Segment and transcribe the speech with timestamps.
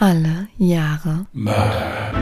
[0.00, 2.12] Alle Jahre Mörder.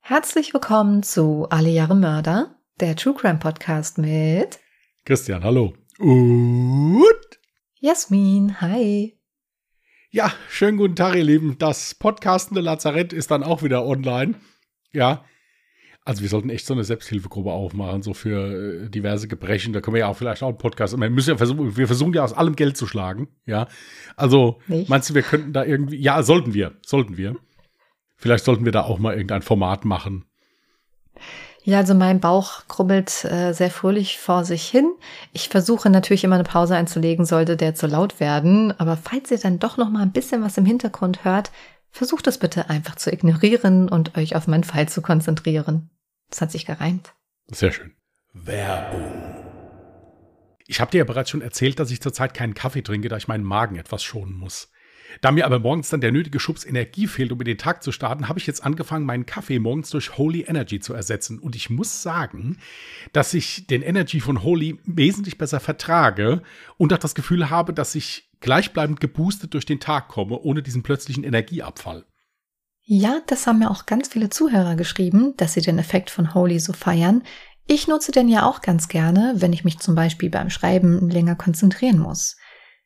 [0.00, 4.58] Herzlich willkommen zu Alle Jahre Mörder, der True Crime Podcast mit
[5.06, 5.72] Christian, hallo.
[5.98, 7.40] Und
[7.80, 9.18] Jasmin, hi.
[10.10, 11.56] ja, schönen guten Tag, ihr Lieben.
[11.58, 14.34] Das podcastende Lazarett ist dann auch wieder online.
[14.92, 15.24] Ja.
[16.08, 19.74] Also wir sollten echt so eine Selbsthilfegruppe aufmachen, so für äh, diverse Gebrechen.
[19.74, 20.98] Da können wir ja auch vielleicht auch einen Podcast.
[20.98, 23.28] Wir müssen ja versuchen, wir versuchen ja aus allem Geld zu schlagen.
[23.44, 23.68] Ja.
[24.16, 24.88] Also Nicht?
[24.88, 26.00] meinst du, wir könnten da irgendwie.
[26.00, 26.72] Ja, sollten wir.
[26.80, 27.36] Sollten wir.
[28.16, 30.24] Vielleicht sollten wir da auch mal irgendein Format machen.
[31.62, 34.90] Ja, also mein Bauch krummelt äh, sehr fröhlich vor sich hin.
[35.34, 38.72] Ich versuche natürlich immer eine Pause einzulegen, sollte der zu laut werden.
[38.80, 41.50] Aber falls ihr dann doch noch mal ein bisschen was im Hintergrund hört,
[41.90, 45.90] versucht es bitte einfach zu ignorieren und euch auf meinen Fall zu konzentrieren.
[46.30, 47.14] Das hat sich gereimt.
[47.46, 47.94] Sehr schön.
[48.32, 49.28] Werbung.
[50.66, 53.28] Ich habe dir ja bereits schon erzählt, dass ich zurzeit keinen Kaffee trinke, da ich
[53.28, 54.70] meinen Magen etwas schonen muss.
[55.22, 57.92] Da mir aber morgens dann der nötige Schubs Energie fehlt, um in den Tag zu
[57.92, 61.38] starten, habe ich jetzt angefangen, meinen Kaffee morgens durch Holy Energy zu ersetzen.
[61.38, 62.58] Und ich muss sagen,
[63.12, 66.42] dass ich den Energy von Holy wesentlich besser vertrage
[66.76, 70.82] und auch das Gefühl habe, dass ich gleichbleibend geboostet durch den Tag komme, ohne diesen
[70.82, 72.04] plötzlichen Energieabfall.
[72.90, 76.58] Ja, das haben mir auch ganz viele Zuhörer geschrieben, dass sie den Effekt von Holy
[76.58, 77.22] so feiern.
[77.66, 81.36] Ich nutze den ja auch ganz gerne, wenn ich mich zum Beispiel beim Schreiben länger
[81.36, 82.38] konzentrieren muss.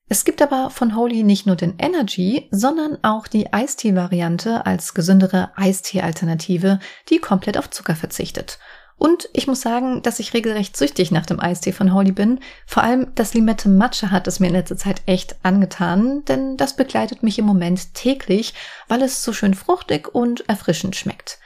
[0.08, 5.52] Es gibt aber von Holy nicht nur den Energy, sondern auch die Eistee-Variante als gesündere
[5.54, 8.58] Eistee-Alternative, die komplett auf Zucker verzichtet.
[8.96, 12.40] Und ich muss sagen, dass ich regelrecht süchtig nach dem Eistee von Holy bin.
[12.66, 16.76] Vor allem das Limette Matcha hat es mir in letzter Zeit echt angetan, denn das
[16.76, 18.54] begleitet mich im Moment täglich,
[18.88, 21.38] weil es so schön fruchtig und erfrischend schmeckt.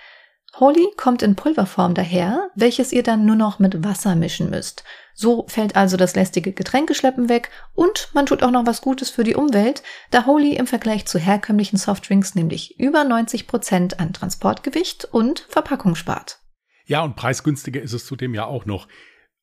[0.58, 4.84] Holy kommt in Pulverform daher, welches ihr dann nur noch mit Wasser mischen müsst.
[5.14, 9.25] So fällt also das lästige Getränkeschleppen weg und man tut auch noch was Gutes für
[9.25, 15.04] die Umwelt, da Holy im Vergleich zu herkömmlichen Softdrinks nämlich über 90 Prozent an Transportgewicht
[15.04, 16.38] und Verpackung spart.
[16.86, 18.88] Ja, und preisgünstiger ist es zudem ja auch noch.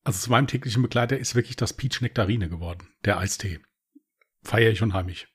[0.04, 3.60] Also zu meinem täglichen Begleiter ist wirklich das Peach Nektarine geworden, der Eistee.
[4.44, 5.28] Feiere ich unheimlich.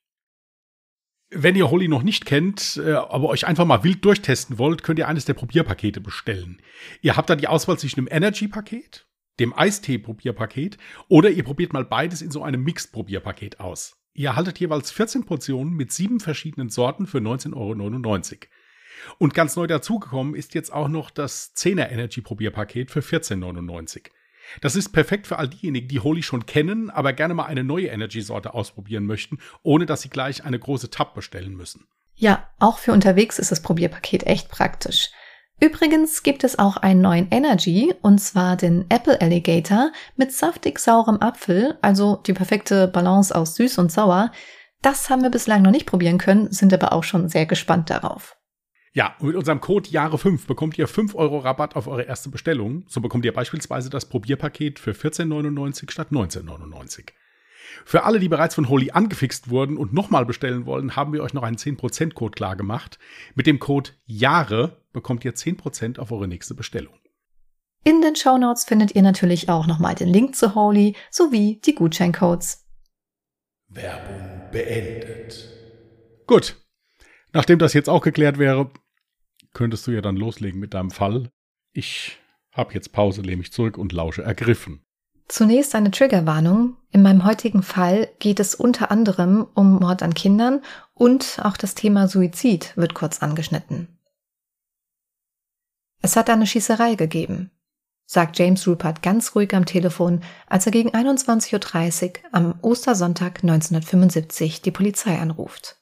[1.31, 4.99] Wenn ihr Holy noch nicht kennt, äh, aber euch einfach mal wild durchtesten wollt, könnt
[4.99, 6.63] ihr eines der Probierpakete bestellen.
[7.03, 9.07] Ihr habt da die Auswahl zwischen dem Energy-Paket,
[9.39, 13.99] dem Eistee-Probierpaket oder ihr probiert mal beides in so einem Mixed-Probierpaket aus.
[14.15, 18.41] Ihr erhaltet jeweils 14 Portionen mit sieben verschiedenen Sorten für 19,99 Euro.
[19.19, 24.11] Und ganz neu dazugekommen ist jetzt auch noch das 10er Energy Probierpaket für 14,99.
[24.61, 27.89] Das ist perfekt für all diejenigen, die Holy schon kennen, aber gerne mal eine neue
[27.89, 31.87] Energy-Sorte ausprobieren möchten, ohne dass sie gleich eine große Tab bestellen müssen.
[32.15, 35.11] Ja, auch für unterwegs ist das Probierpaket echt praktisch.
[35.61, 41.21] Übrigens gibt es auch einen neuen Energy, und zwar den Apple Alligator mit saftig saurem
[41.21, 44.31] Apfel, also die perfekte Balance aus süß und sauer.
[44.83, 48.38] Das haben wir bislang noch nicht probieren können, sind aber auch schon sehr gespannt darauf.
[48.93, 52.85] Ja, und mit unserem Code Jahre5 bekommt ihr 5 Euro Rabatt auf eure erste Bestellung.
[52.89, 57.11] So bekommt ihr beispielsweise das Probierpaket für 14,99 statt 19,99.
[57.85, 61.35] Für alle, die bereits von Holy angefixt wurden und nochmal bestellen wollen, haben wir euch
[61.35, 62.99] noch einen 10%-Code klar gemacht.
[63.35, 66.95] Mit dem Code Jahre bekommt ihr 10% auf eure nächste Bestellung.
[67.85, 72.67] In den Shownotes findet ihr natürlich auch nochmal den Link zu Holy sowie die Gutscheincodes.
[73.69, 75.49] Werbung beendet.
[76.27, 76.57] Gut.
[77.33, 78.71] Nachdem das jetzt auch geklärt wäre,
[79.53, 81.31] könntest du ja dann loslegen mit deinem Fall.
[81.73, 82.19] Ich
[82.53, 84.81] habe jetzt Pause, lehne mich zurück und lausche ergriffen.
[85.29, 86.77] Zunächst eine Triggerwarnung.
[86.91, 90.63] In meinem heutigen Fall geht es unter anderem um Mord an Kindern
[90.95, 93.99] und auch das Thema Suizid wird kurz angeschnitten.
[96.01, 97.51] Es hat eine Schießerei gegeben,
[98.07, 104.63] sagt James Rupert ganz ruhig am Telefon, als er gegen 21.30 Uhr am Ostersonntag 1975
[104.63, 105.78] die Polizei anruft.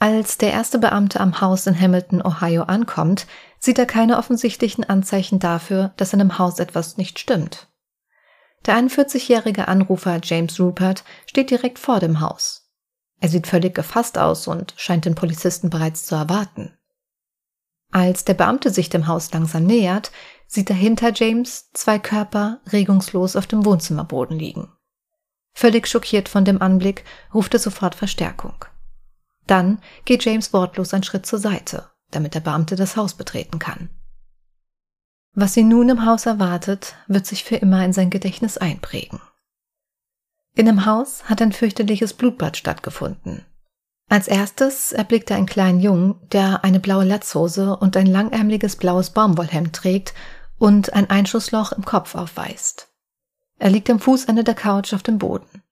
[0.00, 3.26] Als der erste Beamte am Haus in Hamilton, Ohio ankommt,
[3.58, 7.66] sieht er keine offensichtlichen Anzeichen dafür, dass in dem Haus etwas nicht stimmt.
[8.66, 12.70] Der 41-jährige Anrufer James Rupert steht direkt vor dem Haus.
[13.20, 16.78] Er sieht völlig gefasst aus und scheint den Polizisten bereits zu erwarten.
[17.90, 20.12] Als der Beamte sich dem Haus langsam nähert,
[20.46, 24.72] sieht er hinter James zwei Körper regungslos auf dem Wohnzimmerboden liegen.
[25.54, 28.64] Völlig schockiert von dem Anblick ruft er sofort Verstärkung.
[29.48, 33.88] Dann geht James wortlos einen Schritt zur Seite, damit der Beamte das Haus betreten kann.
[35.34, 39.20] Was ihn nun im Haus erwartet, wird sich für immer in sein Gedächtnis einprägen.
[40.54, 43.44] In dem Haus hat ein fürchterliches Blutbad stattgefunden.
[44.10, 49.10] Als erstes erblickt er einen kleinen Jungen, der eine blaue Latzhose und ein langärmliches blaues
[49.10, 50.14] Baumwollhemd trägt
[50.58, 52.88] und ein Einschussloch im Kopf aufweist.
[53.58, 55.62] Er liegt am Fußende der Couch auf dem Boden.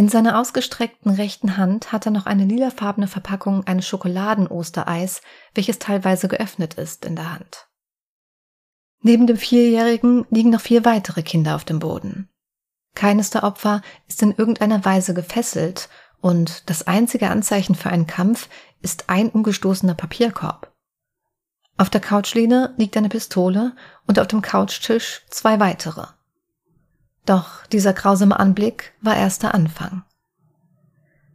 [0.00, 5.20] In seiner ausgestreckten rechten Hand hat er noch eine lilafarbene Verpackung eines Schokoladen-Ostereis,
[5.52, 7.68] welches teilweise geöffnet ist, in der Hand.
[9.02, 12.30] Neben dem Vierjährigen liegen noch vier weitere Kinder auf dem Boden.
[12.94, 15.90] Keines der Opfer ist in irgendeiner Weise gefesselt
[16.22, 18.48] und das einzige Anzeichen für einen Kampf
[18.80, 20.72] ist ein umgestoßener Papierkorb.
[21.76, 23.76] Auf der Couchlehne liegt eine Pistole
[24.06, 26.06] und auf dem Couchtisch zwei weitere.
[27.30, 30.02] Doch dieser grausame Anblick war erst der Anfang.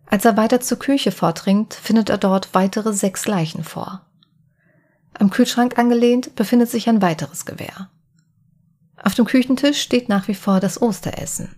[0.06, 4.02] Als er weiter zur Küche vordringt, findet er dort weitere sechs Leichen vor.
[5.18, 7.90] Am Kühlschrank angelehnt befindet sich ein weiteres Gewehr.
[9.02, 11.56] Auf dem Küchentisch steht nach wie vor das Osteressen.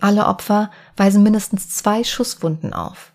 [0.00, 3.12] Alle Opfer weisen mindestens zwei Schusswunden auf.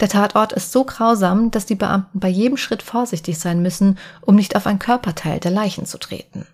[0.00, 4.36] Der Tatort ist so grausam, dass die Beamten bei jedem Schritt vorsichtig sein müssen, um
[4.36, 6.46] nicht auf ein Körperteil der Leichen zu treten.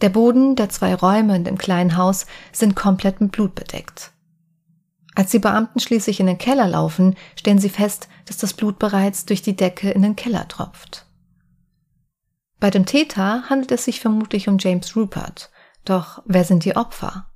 [0.00, 4.12] Der Boden der zwei Räume in dem kleinen Haus sind komplett mit Blut bedeckt.
[5.14, 9.26] Als die Beamten schließlich in den Keller laufen, stellen sie fest, dass das Blut bereits
[9.26, 11.06] durch die Decke in den Keller tropft.
[12.60, 15.50] Bei dem Täter handelt es sich vermutlich um James Rupert,
[15.84, 17.26] doch wer sind die Opfer?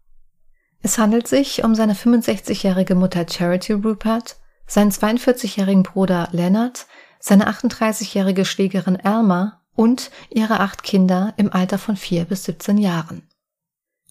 [0.83, 4.37] Es handelt sich um seine 65-jährige Mutter Charity Rupert,
[4.67, 6.87] seinen 42-jährigen Bruder Leonard,
[7.21, 13.23] seine 38-jährige Schwägerin Elma und ihre acht Kinder im Alter von vier bis 17 Jahren.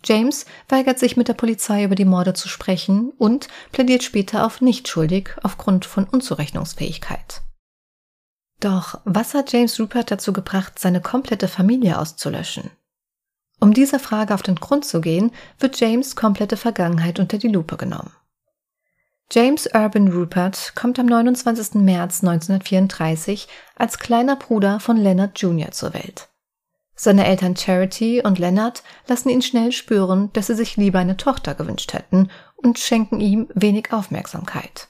[0.04, 4.62] James weigert sich mit der Polizei über die Morde zu sprechen und plädiert später auf
[4.62, 7.42] nicht schuldig aufgrund von Unzurechnungsfähigkeit.
[8.60, 12.72] Doch was hat James Rupert dazu gebracht, seine komplette Familie auszulöschen?
[13.60, 17.78] Um dieser Frage auf den Grund zu gehen, wird James komplette Vergangenheit unter die Lupe
[17.78, 18.12] genommen.
[19.34, 21.76] James Urban Rupert kommt am 29.
[21.76, 23.48] März 1934
[23.78, 25.72] als kleiner Bruder von Leonard Jr.
[25.72, 26.28] zur Welt.
[26.96, 31.56] Seine Eltern Charity und Leonard lassen ihn schnell spüren, dass sie sich lieber eine Tochter
[31.56, 34.90] gewünscht hätten und schenken ihm wenig Aufmerksamkeit.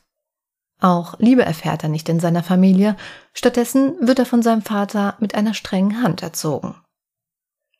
[0.79, 2.97] Auch Liebe erfährt er nicht in seiner Familie,
[3.33, 6.73] stattdessen wird er von seinem Vater mit einer strengen Hand erzogen.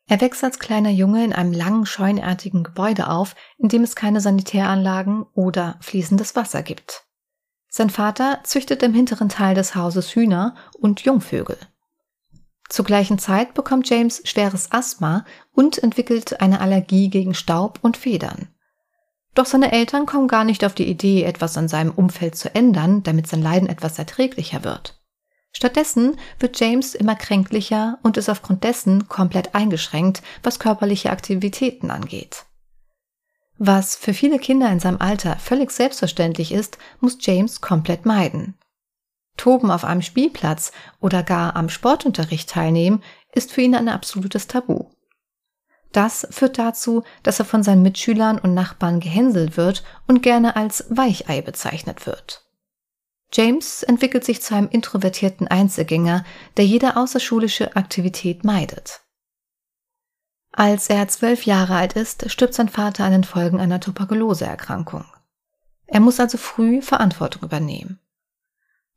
[0.08, 4.22] Er wächst als kleiner Junge in einem langen, scheunartigen Gebäude auf, in dem es keine
[4.22, 7.06] Sanitäranlagen oder fließendes Wasser gibt.
[7.70, 11.58] Sein Vater züchtet im hinteren Teil des Hauses Hühner und Jungvögel.
[12.68, 18.50] Zur gleichen Zeit bekommt James schweres Asthma und entwickelt eine Allergie gegen Staub und Federn.
[19.34, 23.04] Doch seine Eltern kommen gar nicht auf die Idee, etwas an seinem Umfeld zu ändern,
[23.04, 25.01] damit sein Leiden etwas erträglicher wird.
[25.54, 32.46] Stattdessen wird James immer kränklicher und ist aufgrund dessen komplett eingeschränkt, was körperliche Aktivitäten angeht.
[33.58, 38.58] Was für viele Kinder in seinem Alter völlig selbstverständlich ist, muss James komplett meiden.
[39.38, 43.04] Toben auf einem Spielplatz oder gar am Sportunterricht teilnehmen,
[43.34, 44.90] ist für ihn ein absolutes Tabu.
[45.92, 50.86] Das führt dazu, dass er von seinen Mitschülern und Nachbarn gehänselt wird und gerne als
[50.90, 52.46] Weichei bezeichnet wird.
[53.34, 56.26] James entwickelt sich zu einem introvertierten Einzelgänger,
[56.58, 59.02] der jede außerschulische Aktivität meidet.
[60.52, 65.06] Als er zwölf Jahre alt ist, stirbt sein Vater an den Folgen einer Tuberkuloseerkrankung.
[65.88, 68.00] Er muss also früh Verantwortung übernehmen.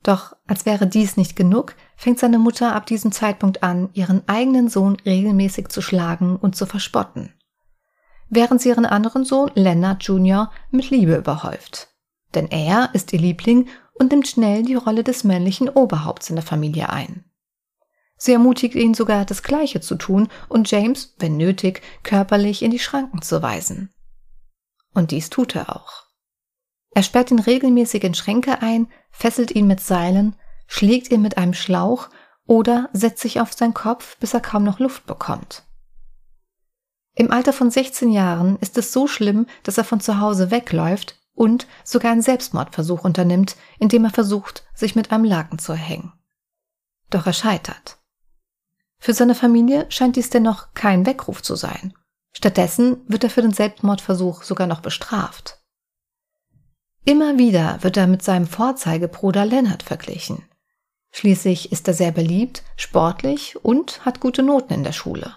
[0.02, 4.68] Doch als wäre dies nicht genug, fängt seine Mutter ab diesem Zeitpunkt an, ihren eigenen
[4.68, 7.32] Sohn regelmäßig zu schlagen und zu verspotten.
[8.28, 10.50] Während sie ihren anderen Sohn Leonard Jr.
[10.70, 11.88] mit Liebe überhäuft.
[12.34, 16.44] Denn er ist ihr Liebling und nimmt schnell die Rolle des männlichen Oberhaupts in der
[16.44, 17.24] Familie ein.
[18.16, 22.78] Sie ermutigt ihn sogar, das Gleiche zu tun und James, wenn nötig, körperlich in die
[22.78, 23.92] Schranken zu weisen.
[24.92, 26.04] Und dies tut er auch.
[26.92, 30.36] Er sperrt ihn regelmäßig in Schränke ein, fesselt ihn mit Seilen,
[30.66, 32.08] schlägt ihn mit einem Schlauch
[32.46, 35.64] oder setzt sich auf seinen Kopf, bis er kaum noch Luft bekommt.
[37.16, 41.16] Im Alter von 16 Jahren ist es so schlimm, dass er von zu Hause wegläuft
[41.34, 46.12] und sogar einen Selbstmordversuch unternimmt, indem er versucht, sich mit einem Laken zu erhängen.
[47.10, 47.98] Doch er scheitert.
[48.98, 51.94] Für seine Familie scheint dies dennoch kein Weckruf zu sein.
[52.32, 55.60] Stattdessen wird er für den Selbstmordversuch sogar noch bestraft.
[57.04, 60.42] Immer wieder wird er mit seinem Vorzeigebruder Leonard verglichen.
[61.12, 65.36] Schließlich ist er sehr beliebt, sportlich und hat gute Noten in der Schule.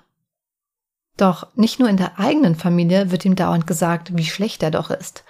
[1.17, 4.91] Doch nicht nur in der eigenen Familie wird ihm dauernd gesagt, wie schlecht er doch
[4.91, 5.23] ist,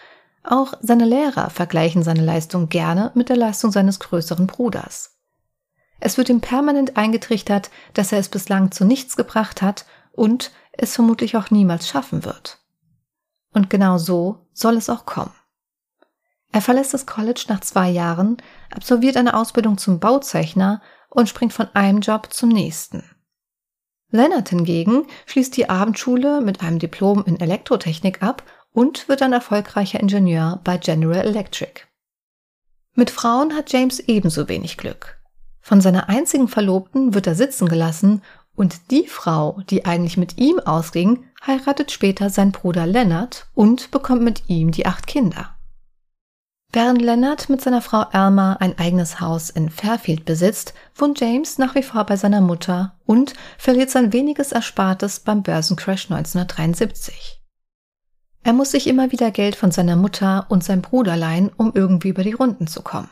[0.48, 5.18] auch seine Lehrer vergleichen seine Leistung gerne mit der Leistung seines größeren Bruders.
[6.00, 10.96] Es wird ihm permanent eingetrichtert, dass er es bislang zu nichts gebracht hat und es
[10.96, 12.60] vermutlich auch niemals schaffen wird.
[13.54, 15.34] Und genau so soll es auch kommen.
[16.52, 18.38] Er verlässt das College nach zwei Jahren,
[18.72, 23.04] absolviert eine Ausbildung zum Bauzeichner und springt von einem Job zum nächsten.
[24.10, 28.44] Leonard hingegen schließt die Abendschule mit einem Diplom in Elektrotechnik ab
[28.78, 31.82] und wird ein erfolgreicher Ingenieur bei General Electric.
[32.94, 35.18] Mit Frauen hat James ebenso wenig Glück.
[35.60, 38.22] Von seiner einzigen Verlobten wird er sitzen gelassen
[38.56, 44.22] und die Frau, die eigentlich mit ihm ausging, heiratet später sein Bruder Leonard und bekommt
[44.22, 45.56] mit ihm die acht Kinder.
[46.72, 51.74] Während Leonard mit seiner Frau Alma ein eigenes Haus in Fairfield besitzt, wohnt James nach
[51.74, 57.37] wie vor bei seiner Mutter und verliert sein weniges Erspartes beim Börsencrash 1973.
[58.48, 62.08] Er muss sich immer wieder Geld von seiner Mutter und seinem Bruder leihen, um irgendwie
[62.08, 63.10] über die Runden zu kommen.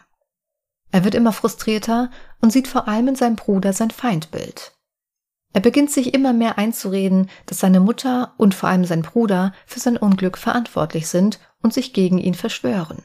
[0.91, 4.71] Er wird immer frustrierter und sieht vor allem in seinem Bruder sein Feindbild.
[5.51, 9.81] Er beginnt sich immer mehr einzureden, dass seine Mutter und vor allem sein Bruder für
[9.81, 13.03] sein Unglück verantwortlich sind und sich gegen ihn verschwören.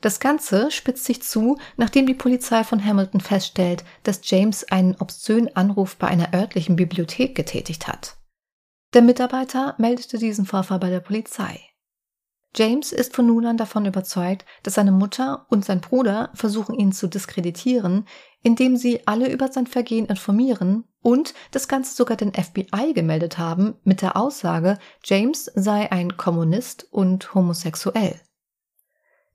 [0.00, 5.54] Das Ganze spitzt sich zu, nachdem die Polizei von Hamilton feststellt, dass James einen obszönen
[5.54, 8.15] Anruf bei einer örtlichen Bibliothek getätigt hat.
[8.94, 11.60] Der Mitarbeiter meldete diesen Vorfall bei der Polizei.
[12.56, 16.92] James ist von nun an davon überzeugt, dass seine Mutter und sein Bruder versuchen, ihn
[16.92, 18.06] zu diskreditieren,
[18.42, 23.74] indem sie alle über sein Vergehen informieren und das Ganze sogar den FBI gemeldet haben
[23.84, 28.18] mit der Aussage, James sei ein Kommunist und homosexuell.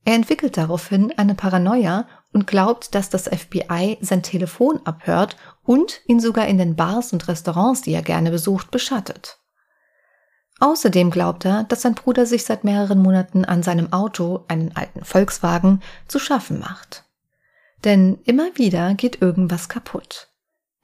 [0.03, 6.19] Er entwickelt daraufhin eine Paranoia und glaubt, dass das FBI sein Telefon abhört und ihn
[6.19, 9.40] sogar in den Bars und Restaurants, die er gerne besucht, beschattet.
[10.61, 15.03] Außerdem glaubt er, dass sein Bruder sich seit mehreren Monaten an seinem Auto, einen alten
[15.03, 17.03] Volkswagen, zu schaffen macht.
[17.83, 20.29] Denn immer wieder geht irgendwas kaputt.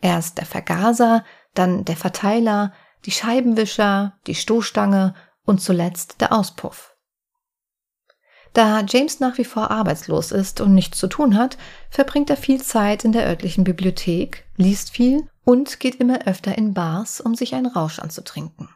[0.01, 2.73] Erst der Vergaser, dann der Verteiler,
[3.05, 5.13] die Scheibenwischer, die Stoßstange
[5.45, 6.95] und zuletzt der Auspuff.
[8.53, 11.59] Da James nach wie vor arbeitslos ist und nichts zu tun hat,
[11.91, 16.73] verbringt er viel Zeit in der örtlichen Bibliothek, liest viel und geht immer öfter in
[16.73, 18.69] Bars, um sich einen Rausch anzutrinken.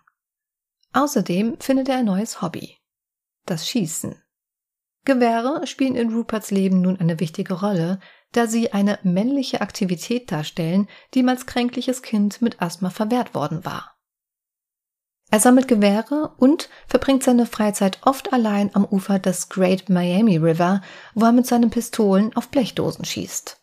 [0.93, 2.77] Außerdem findet er ein neues Hobby.
[3.45, 4.21] Das Schießen.
[5.03, 7.99] Gewehre spielen in Ruperts Leben nun eine wichtige Rolle,
[8.33, 13.65] da sie eine männliche Aktivität darstellen, die ihm als kränkliches Kind mit Asthma verwehrt worden
[13.65, 13.95] war.
[15.31, 20.81] Er sammelt Gewehre und verbringt seine Freizeit oft allein am Ufer des Great Miami River,
[21.15, 23.61] wo er mit seinen Pistolen auf Blechdosen schießt.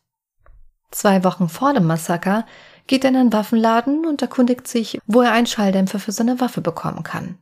[0.91, 2.47] Zwei Wochen vor dem Massaker
[2.89, 6.61] geht er in einen Waffenladen und erkundigt sich, wo er einen Schalldämpfer für seine Waffe
[6.61, 7.39] bekommen kann.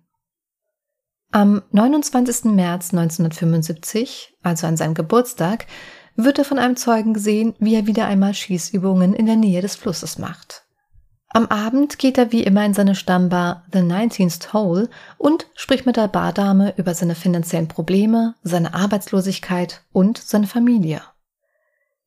[1.32, 2.52] Am 29.
[2.52, 5.66] März 1975, also an seinem Geburtstag,
[6.14, 9.76] wird er von einem Zeugen gesehen, wie er wieder einmal Schießübungen in der Nähe des
[9.76, 10.66] Flusses macht.
[11.28, 14.88] Am Abend geht er wie immer in seine Stammbar The 19th Hole
[15.18, 21.02] und spricht mit der Bardame über seine finanziellen Probleme, seine Arbeitslosigkeit und seine Familie.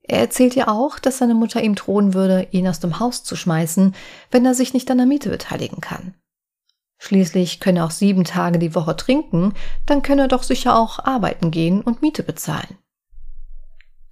[0.09, 3.35] Er erzählt ihr auch, dass seine Mutter ihm drohen würde, ihn aus dem Haus zu
[3.35, 3.93] schmeißen,
[4.31, 6.15] wenn er sich nicht an der Miete beteiligen kann.
[6.97, 9.53] Schließlich könne er auch sieben Tage die Woche trinken,
[9.85, 12.79] dann könne er doch sicher auch arbeiten gehen und Miete bezahlen.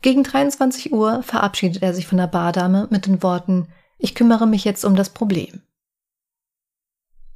[0.03, 4.63] Gegen 23 Uhr verabschiedet er sich von der Bardame mit den Worten ich kümmere mich
[4.63, 5.63] jetzt um das Problem.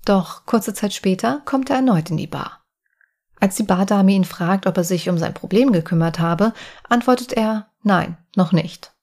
[0.06, 2.64] Doch kurze Zeit später kommt er erneut in die Bar.
[3.40, 6.54] Als die Bardame ihn fragt, ob er sich um sein Problem gekümmert habe,
[6.88, 8.94] antwortet er Nein, noch nicht.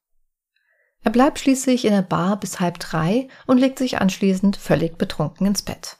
[1.02, 5.47] Er bleibt schließlich in der Bar bis halb drei und legt sich anschließend völlig betrunken
[5.47, 5.97] ins Bett.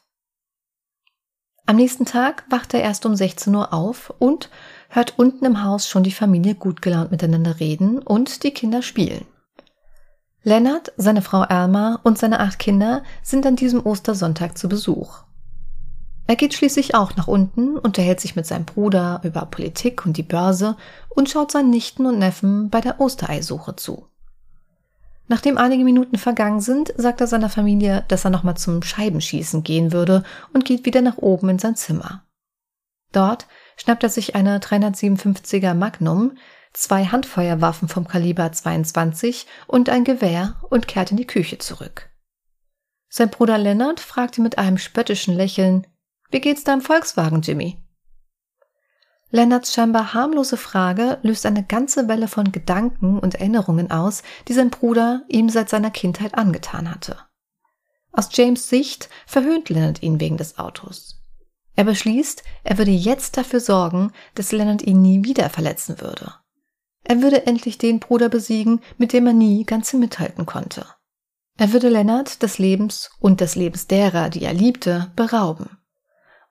[1.67, 4.49] Am nächsten Tag wacht er erst um 16 Uhr auf und
[4.89, 9.27] hört unten im Haus schon die Familie gut gelaunt miteinander reden und die Kinder spielen.
[10.43, 15.25] Lennart, seine Frau Alma und seine acht Kinder sind an diesem Ostersonntag zu Besuch.
[16.29, 20.23] Er geht schließlich auch nach unten, unterhält sich mit seinem Bruder über Politik und die
[20.23, 20.77] Börse
[21.09, 24.07] und schaut seinen Nichten und Neffen bei der Ostereisuche zu.
[25.27, 29.91] Nachdem einige Minuten vergangen sind, sagt er seiner Familie, dass er nochmal zum Scheibenschießen gehen
[29.91, 32.27] würde und geht wieder nach oben in sein Zimmer.
[33.13, 33.47] Dort
[33.79, 36.37] schnappt er sich eine 357er Magnum,
[36.75, 42.11] zwei Handfeuerwaffen vom Kaliber 22 und ein Gewehr und kehrt in die Küche zurück.
[43.09, 45.87] Sein Bruder Leonard fragt ihn mit einem spöttischen Lächeln,
[46.31, 47.79] wie geht's deinem Volkswagen, Jimmy?
[49.31, 54.71] Leonards scheinbar harmlose Frage löst eine ganze Welle von Gedanken und Erinnerungen aus, die sein
[54.71, 57.17] Bruder ihm seit seiner Kindheit angetan hatte.
[58.13, 61.23] Aus James Sicht verhöhnt Leonard ihn wegen des Autos.
[61.77, 66.35] Er beschließt, er würde jetzt dafür sorgen, dass Leonard ihn nie wieder verletzen würde.
[67.05, 70.87] Er würde endlich den Bruder besiegen, mit dem er nie ganz mithalten konnte.
[71.57, 75.78] Er würde Lennart des Lebens und des Lebens derer, die er liebte, berauben.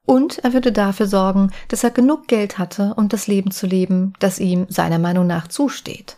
[0.08, 4.14] Und er würde dafür sorgen, dass er genug Geld hatte, um das Leben zu leben,
[4.20, 6.16] das ihm seiner Meinung nach zusteht.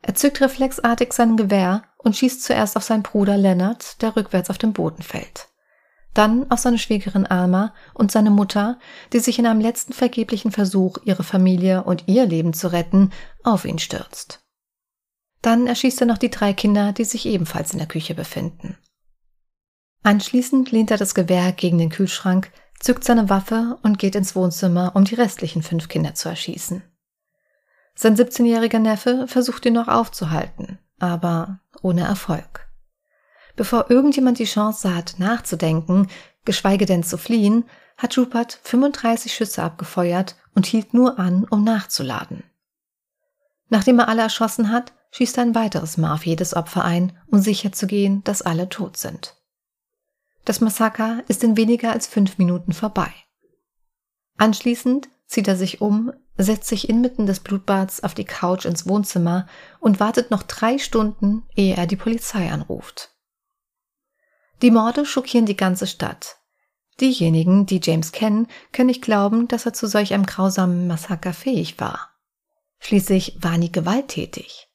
[0.00, 4.56] Er zückt reflexartig sein Gewehr und schießt zuerst auf seinen Bruder Leonard, der rückwärts auf
[4.56, 5.48] dem Boden fällt.
[6.14, 8.78] Dann auf seine Schwägerin Alma und seine Mutter,
[9.12, 13.12] die sich in einem letzten vergeblichen Versuch, ihre Familie und ihr Leben zu retten,
[13.44, 14.42] auf ihn stürzt.
[15.42, 18.78] Dann erschießt er noch die drei Kinder, die sich ebenfalls in der Küche befinden.
[20.02, 24.92] Anschließend lehnt er das Gewehr gegen den Kühlschrank, zückt seine Waffe und geht ins Wohnzimmer,
[24.94, 26.82] um die restlichen fünf Kinder zu erschießen.
[27.94, 32.68] Sein 17-jähriger Neffe versucht ihn noch aufzuhalten, aber ohne Erfolg.
[33.56, 36.08] Bevor irgendjemand die Chance hat, nachzudenken,
[36.44, 37.64] geschweige denn zu fliehen,
[37.98, 42.42] hat Rupert 35 Schüsse abgefeuert und hielt nur an, um nachzuladen.
[43.68, 47.40] Nachdem er alle erschossen hat, schießt er ein weiteres Mal auf jedes Opfer ein, um
[47.40, 49.36] sicherzugehen, dass alle tot sind.
[50.44, 53.12] Das Massaker ist in weniger als fünf Minuten vorbei.
[54.38, 59.46] Anschließend zieht er sich um, setzt sich inmitten des Blutbads auf die Couch ins Wohnzimmer
[59.78, 63.14] und wartet noch drei Stunden, ehe er die Polizei anruft.
[64.62, 66.36] Die Morde schockieren die ganze Stadt.
[67.00, 71.80] Diejenigen, die James kennen, können nicht glauben, dass er zu solch einem grausamen Massaker fähig
[71.80, 72.10] war.
[72.78, 74.68] Schließlich war nie gewalttätig.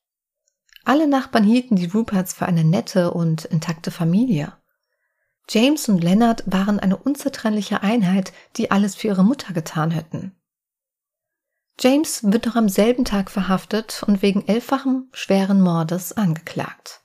[0.85, 4.53] Alle Nachbarn hielten die Ruperts für eine nette und intakte Familie.
[5.49, 10.35] James und Leonard waren eine unzertrennliche Einheit, die alles für ihre Mutter getan hätten.
[11.79, 17.01] James wird noch am selben Tag verhaftet und wegen elffachem schweren Mordes angeklagt.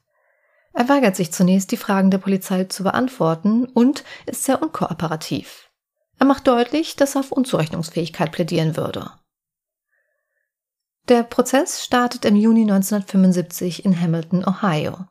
[0.72, 5.70] Er weigert sich zunächst, die Fragen der Polizei zu beantworten und ist sehr unkooperativ.
[6.18, 9.10] Er macht deutlich, dass er auf Unzurechnungsfähigkeit plädieren würde.
[11.08, 15.06] Der Prozess startet im Juni 1975 in Hamilton, Ohio.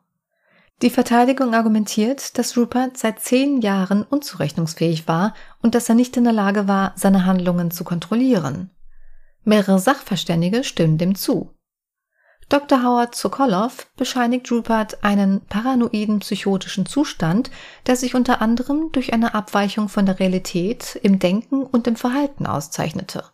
[0.82, 6.24] Die Verteidigung argumentiert, dass Rupert seit zehn Jahren unzurechnungsfähig war und dass er nicht in
[6.24, 8.70] der Lage war, seine Handlungen zu kontrollieren.
[9.44, 11.54] Mehrere Sachverständige stimmen dem zu.
[12.48, 12.82] Dr.
[12.82, 17.52] Howard Sokolov bescheinigt Rupert einen paranoiden psychotischen Zustand,
[17.86, 22.48] der sich unter anderem durch eine Abweichung von der Realität im Denken und im Verhalten
[22.48, 23.26] auszeichnete.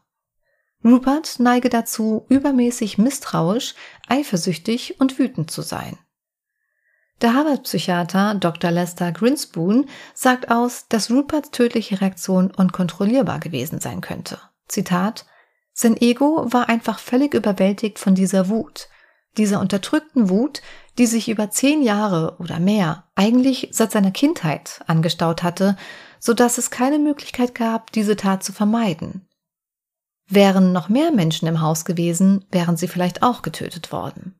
[0.84, 3.76] Rupert neige dazu, übermäßig misstrauisch,
[4.08, 5.98] eifersüchtig und wütend zu sein.
[7.22, 8.72] Der Harvard-Psychiater Dr.
[8.72, 14.38] Lester Grinspoon sagt aus, dass Ruperts tödliche Reaktion unkontrollierbar gewesen sein könnte.
[14.68, 15.26] Zitat
[15.74, 18.90] Sein Ego war einfach völlig überwältigt von dieser Wut,
[19.38, 20.62] dieser unterdrückten Wut,
[20.98, 25.78] die sich über zehn Jahre oder mehr, eigentlich seit seiner Kindheit, angestaut hatte,
[26.20, 29.28] so dass es keine Möglichkeit gab, diese Tat zu vermeiden.
[30.28, 34.36] Wären noch mehr Menschen im Haus gewesen, wären sie vielleicht auch getötet worden.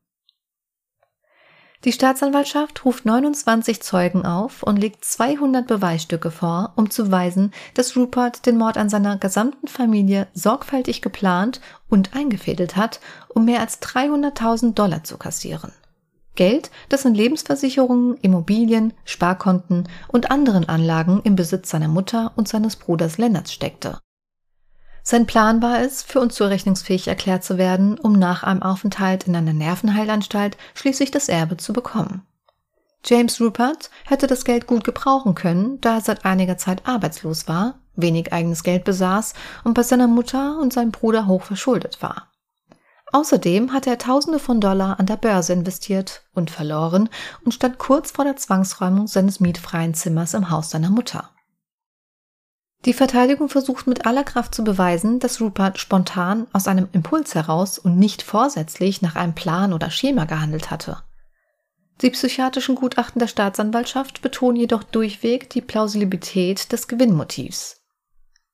[1.84, 7.96] Die Staatsanwaltschaft ruft 29 Zeugen auf und legt 200 Beweisstücke vor, um zu weisen, dass
[7.96, 13.80] Rupert den Mord an seiner gesamten Familie sorgfältig geplant und eingefädelt hat, um mehr als
[13.82, 15.72] 300.000 Dollar zu kassieren.
[16.34, 22.76] Geld, das in Lebensversicherungen, Immobilien, Sparkonten und anderen Anlagen im Besitz seiner Mutter und seines
[22.76, 23.98] Bruders Lennarts steckte.
[25.08, 29.52] Sein Plan war es, für unzurechnungsfähig erklärt zu werden, um nach einem Aufenthalt in einer
[29.52, 32.26] Nervenheilanstalt schließlich das Erbe zu bekommen.
[33.04, 37.78] James Rupert hätte das Geld gut gebrauchen können, da er seit einiger Zeit arbeitslos war,
[37.94, 42.32] wenig eigenes Geld besaß und bei seiner Mutter und seinem Bruder hoch verschuldet war.
[43.12, 47.08] Außerdem hatte er Tausende von Dollar an der Börse investiert und verloren
[47.44, 51.30] und stand kurz vor der Zwangsräumung seines mietfreien Zimmers im Haus seiner Mutter.
[52.86, 57.80] Die Verteidigung versucht mit aller Kraft zu beweisen, dass Rupert spontan aus einem Impuls heraus
[57.80, 60.98] und nicht vorsätzlich nach einem Plan oder Schema gehandelt hatte.
[62.00, 67.82] Die psychiatrischen Gutachten der Staatsanwaltschaft betonen jedoch durchweg die Plausibilität des Gewinnmotivs.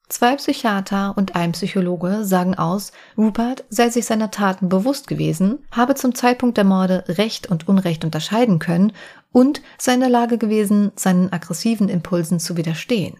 [0.08, 5.94] Zwei Psychiater und ein Psychologe sagen aus, Rupert sei sich seiner Taten bewusst gewesen, habe
[5.94, 8.94] zum Zeitpunkt der Morde Recht und Unrecht unterscheiden können
[9.30, 13.18] und sei in der Lage gewesen, seinen aggressiven Impulsen zu widerstehen.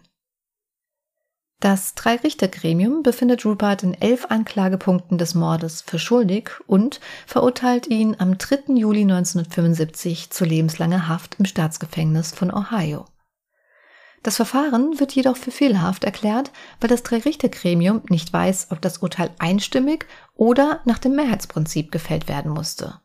[1.63, 8.37] Das Drei-Richter-Gremium befindet Rupert in elf Anklagepunkten des Mordes für schuldig und verurteilt ihn am
[8.37, 8.75] 3.
[8.75, 13.05] Juli 1975 zu lebenslanger Haft im Staatsgefängnis von Ohio.
[14.25, 19.31] Das Verfahren wird jedoch für fehlerhaft erklärt, weil das Drei-Richter-Gremium nicht weiß, ob das Urteil
[19.39, 23.01] einstimmig oder nach dem Mehrheitsprinzip gefällt werden musste.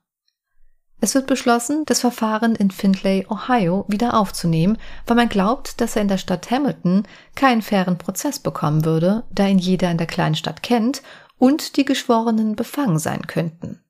[0.99, 6.01] Es wird beschlossen, das Verfahren in Findlay, Ohio wieder aufzunehmen, weil man glaubt, dass er
[6.01, 10.35] in der Stadt Hamilton keinen fairen Prozess bekommen würde, da ihn jeder in der kleinen
[10.35, 11.03] Stadt kennt
[11.37, 13.83] und die Geschworenen befangen sein könnten.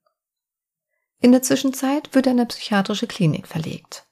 [1.20, 4.06] In der Zwischenzeit wird er in eine psychiatrische Klinik verlegt.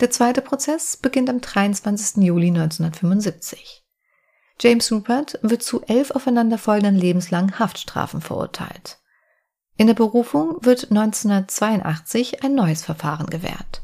[0.00, 2.24] Der zweite Prozess beginnt am 23.
[2.24, 3.84] Juli 1975.
[4.58, 8.99] James Rupert wird zu elf aufeinanderfolgenden lebenslangen Haftstrafen verurteilt.
[9.80, 13.80] In der Berufung wird 1982 ein neues Verfahren gewährt.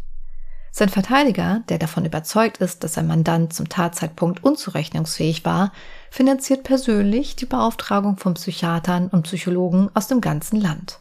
[0.71, 5.73] Sein Verteidiger, der davon überzeugt ist, dass sein Mandant zum Tatzeitpunkt unzurechnungsfähig war,
[6.11, 11.01] finanziert persönlich die Beauftragung von Psychiatern und Psychologen aus dem ganzen Land.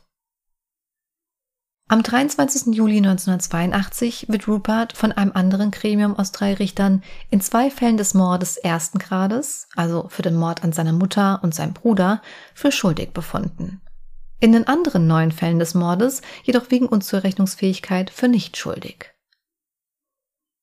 [1.89, 2.73] Am 23.
[2.73, 8.13] Juli 1982 wird Rupert von einem anderen Gremium aus drei Richtern in zwei Fällen des
[8.13, 12.21] Mordes ersten Grades, also für den Mord an seiner Mutter und seinem Bruder,
[12.53, 13.81] für schuldig befunden.
[14.45, 19.12] In den anderen neun Fällen des Mordes jedoch wegen Unzurechnungsfähigkeit für nicht schuldig.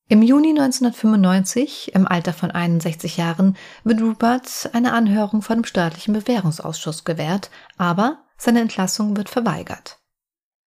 [0.08, 6.14] Im Juni 1995, im Alter von 61 Jahren, wird Rupert eine Anhörung vor dem staatlichen
[6.14, 9.98] Bewährungsausschuss gewährt, aber seine Entlassung wird verweigert.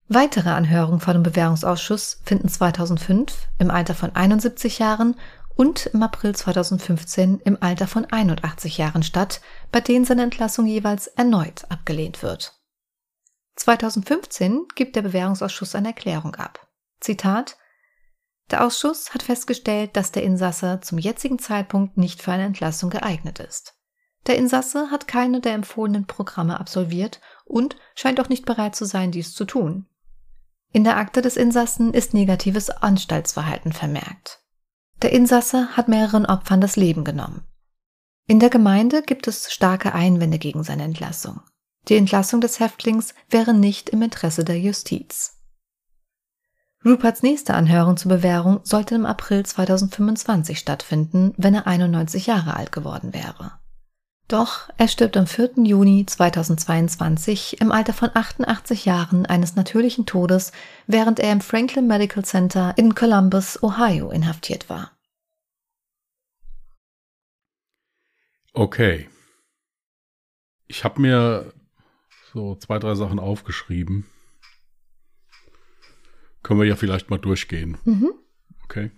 [0.08, 5.16] Weitere Anhörungen vor dem Bewährungsausschuss finden 2005 im Alter von 71 Jahren
[5.56, 9.40] und im April 2015 im Alter von 81 Jahren statt,
[9.72, 12.57] bei denen seine Entlassung jeweils erneut abgelehnt wird.
[13.58, 16.68] 2015 gibt der Bewährungsausschuss eine Erklärung ab.
[17.00, 17.58] Zitat
[18.50, 23.40] der Ausschuss hat festgestellt, dass der Insasse zum jetzigen Zeitpunkt nicht für eine Entlassung geeignet
[23.40, 23.74] ist.
[24.26, 29.12] Der Insasse hat keine der empfohlenen Programme absolviert und scheint auch nicht bereit zu sein,
[29.12, 29.86] dies zu tun.
[30.72, 34.42] In der Akte des Insassen ist negatives Anstaltsverhalten vermerkt.
[35.02, 37.46] Der Insasse hat mehreren Opfern das Leben genommen.
[38.26, 41.40] In der Gemeinde gibt es starke Einwände gegen seine Entlassung.
[41.88, 45.35] Die Entlassung des Häftlings wäre nicht im Interesse der Justiz.
[46.85, 52.72] Ruperts nächste Anhörung zur Bewährung sollte im April 2025 stattfinden, wenn er 91 Jahre alt
[52.72, 53.59] geworden wäre.
[54.29, 55.64] Doch er stirbt am 4.
[55.64, 60.53] Juni 2022 im Alter von 88 Jahren eines natürlichen Todes,
[60.87, 64.92] während er im Franklin Medical Center in Columbus, Ohio inhaftiert war.
[68.53, 69.09] Okay.
[70.66, 71.55] Ich habe mir
[72.32, 74.06] so zwei, drei Sachen aufgeschrieben.
[76.42, 77.78] Können wir ja vielleicht mal durchgehen.
[77.84, 78.12] Mhm.
[78.64, 78.90] Okay.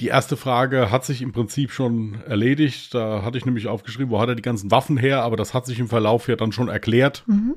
[0.00, 2.94] Die erste Frage hat sich im Prinzip schon erledigt.
[2.94, 5.66] Da hatte ich nämlich aufgeschrieben, wo hat er die ganzen Waffen her, aber das hat
[5.66, 7.56] sich im Verlauf ja dann schon erklärt, mhm.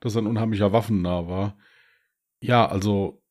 [0.00, 1.56] dass er ein unheimlicher Waffennah war.
[2.40, 3.22] Ja, also,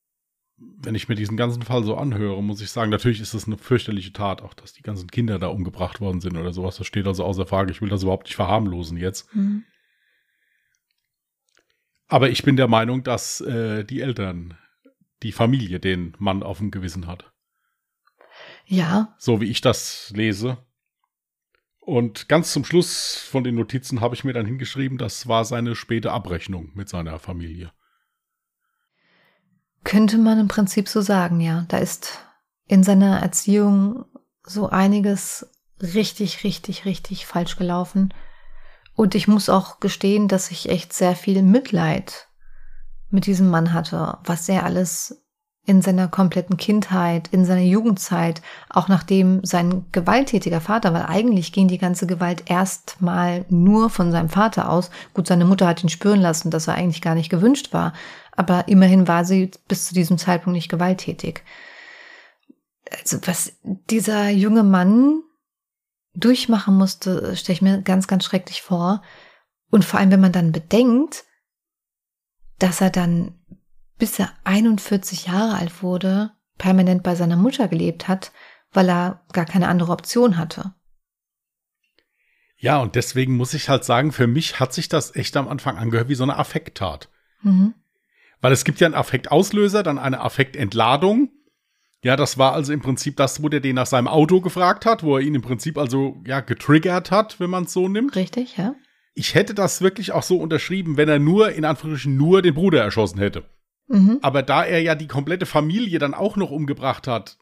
[0.57, 3.57] wenn ich mir diesen ganzen Fall so anhöre, muss ich sagen, natürlich ist das eine
[3.57, 6.77] fürchterliche Tat, auch dass die ganzen Kinder da umgebracht worden sind oder sowas.
[6.77, 7.71] Das steht also außer Frage.
[7.71, 9.33] Ich will das überhaupt nicht verharmlosen jetzt.
[9.35, 9.63] Mhm.
[12.07, 14.57] Aber ich bin der Meinung, dass äh, die Eltern,
[15.23, 17.31] die Familie den Mann auf dem Gewissen hat.
[18.65, 19.15] Ja.
[19.17, 20.57] So wie ich das lese.
[21.79, 25.75] Und ganz zum Schluss von den Notizen habe ich mir dann hingeschrieben, das war seine
[25.75, 27.71] späte Abrechnung mit seiner Familie.
[29.85, 31.65] Könnte man im Prinzip so sagen, ja.
[31.69, 32.19] Da ist
[32.67, 34.03] in seiner Erziehung
[34.43, 35.49] so einiges
[35.81, 38.13] richtig, richtig, richtig falsch gelaufen.
[38.97, 42.27] Und ich muss auch gestehen, dass ich echt sehr viel Mitleid
[43.11, 45.23] mit diesem Mann hatte, was er alles
[45.67, 51.67] in seiner kompletten Kindheit, in seiner Jugendzeit, auch nachdem sein gewalttätiger Vater, weil eigentlich ging
[51.67, 54.89] die ganze Gewalt erstmal nur von seinem Vater aus.
[55.13, 57.93] Gut, seine Mutter hat ihn spüren lassen, dass er eigentlich gar nicht gewünscht war,
[58.31, 61.43] aber immerhin war sie bis zu diesem Zeitpunkt nicht gewalttätig.
[62.99, 65.21] Also was dieser junge Mann
[66.17, 69.01] durchmachen musste, stelle ich mir ganz, ganz schrecklich vor.
[69.69, 71.25] Und vor allem, wenn man dann bedenkt,
[72.59, 73.35] dass er dann,
[73.97, 78.31] bis er 41 Jahre alt wurde, permanent bei seiner Mutter gelebt hat,
[78.71, 80.73] weil er gar keine andere Option hatte.
[82.57, 85.77] Ja, und deswegen muss ich halt sagen, für mich hat sich das echt am Anfang
[85.77, 87.09] angehört wie so eine Affekttat.
[87.41, 87.75] Mhm.
[88.41, 91.29] Weil es gibt ja einen Affektauslöser, dann eine Affektentladung
[92.03, 95.03] ja, das war also im Prinzip das, wo der den nach seinem Auto gefragt hat,
[95.03, 98.15] wo er ihn im Prinzip also ja getriggert hat, wenn man es so nimmt.
[98.15, 98.75] Richtig, ja.
[99.15, 102.83] Ich hätte das wirklich auch so unterschrieben, wenn er nur, in Anführungsstrichen, nur den Bruder
[102.83, 103.49] erschossen hätte.
[103.87, 104.19] Mhm.
[104.21, 107.37] Aber da er ja die komplette Familie dann auch noch umgebracht hat,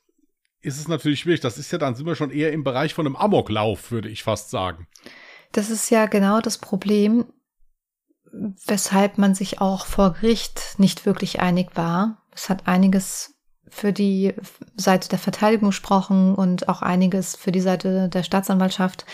[0.61, 1.41] ist es natürlich schwierig.
[1.41, 4.23] Das ist ja dann sind wir schon eher im Bereich von einem Amoklauf, würde ich
[4.23, 4.87] fast sagen.
[5.51, 7.25] Das ist ja genau das Problem,
[8.65, 12.25] weshalb man sich auch vor Gericht nicht wirklich einig war.
[12.33, 13.34] Es hat einiges
[13.69, 14.33] für die
[14.75, 19.05] Seite der Verteidigung gesprochen und auch einiges für die Seite der Staatsanwaltschaft.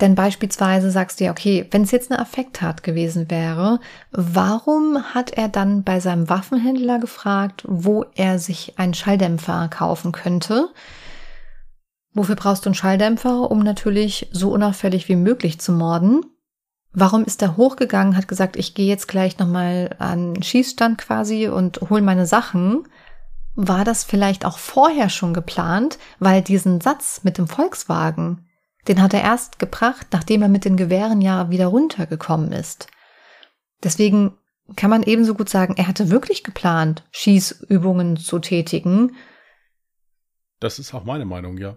[0.00, 5.30] Denn beispielsweise sagst du ja, okay, wenn es jetzt eine Affekttat gewesen wäre, warum hat
[5.30, 10.68] er dann bei seinem Waffenhändler gefragt, wo er sich einen Schalldämpfer kaufen könnte?
[12.12, 16.20] Wofür brauchst du einen Schalldämpfer, um natürlich so unauffällig wie möglich zu morden?
[16.92, 21.48] Warum ist er hochgegangen, hat gesagt, ich gehe jetzt gleich nochmal an den Schießstand quasi
[21.48, 22.86] und hol meine Sachen?
[23.56, 28.46] War das vielleicht auch vorher schon geplant, weil diesen Satz mit dem Volkswagen,
[28.86, 32.86] den hat er erst gebracht, nachdem er mit den Gewehren ja wieder runtergekommen ist.
[33.82, 34.36] Deswegen
[34.76, 39.16] kann man ebenso gut sagen, er hatte wirklich geplant, Schießübungen zu tätigen.
[40.60, 41.76] Das ist auch meine Meinung, ja.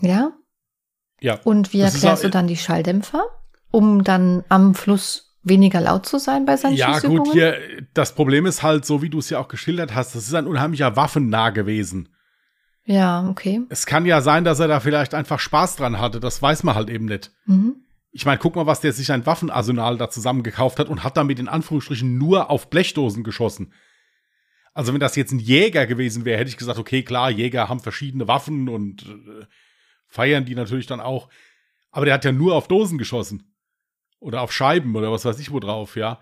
[0.00, 0.32] Ja?
[1.20, 1.40] Ja.
[1.44, 3.24] Und wie erklärst auch- du dann die Schalldämpfer?
[3.70, 7.56] Um dann am Fluss weniger laut zu sein bei seinen Ja, gut, hier,
[7.92, 10.46] das Problem ist halt, so wie du es ja auch geschildert hast, das ist ein
[10.46, 12.08] unheimlicher Waffennah gewesen.
[12.86, 13.62] Ja, okay.
[13.68, 16.74] Es kann ja sein, dass er da vielleicht einfach Spaß dran hatte, das weiß man
[16.74, 17.30] halt eben nicht.
[17.46, 17.76] Mhm.
[18.10, 21.38] Ich meine, guck mal, was der sich ein Waffenarsenal da zusammengekauft hat und hat damit
[21.38, 23.72] in Anführungsstrichen nur auf Blechdosen geschossen.
[24.72, 27.80] Also wenn das jetzt ein Jäger gewesen wäre, hätte ich gesagt, okay, klar, Jäger haben
[27.80, 29.46] verschiedene Waffen und äh,
[30.06, 31.28] feiern die natürlich dann auch.
[31.90, 33.53] Aber der hat ja nur auf Dosen geschossen.
[34.24, 36.18] Oder auf Scheiben oder was weiß ich wo drauf, ja.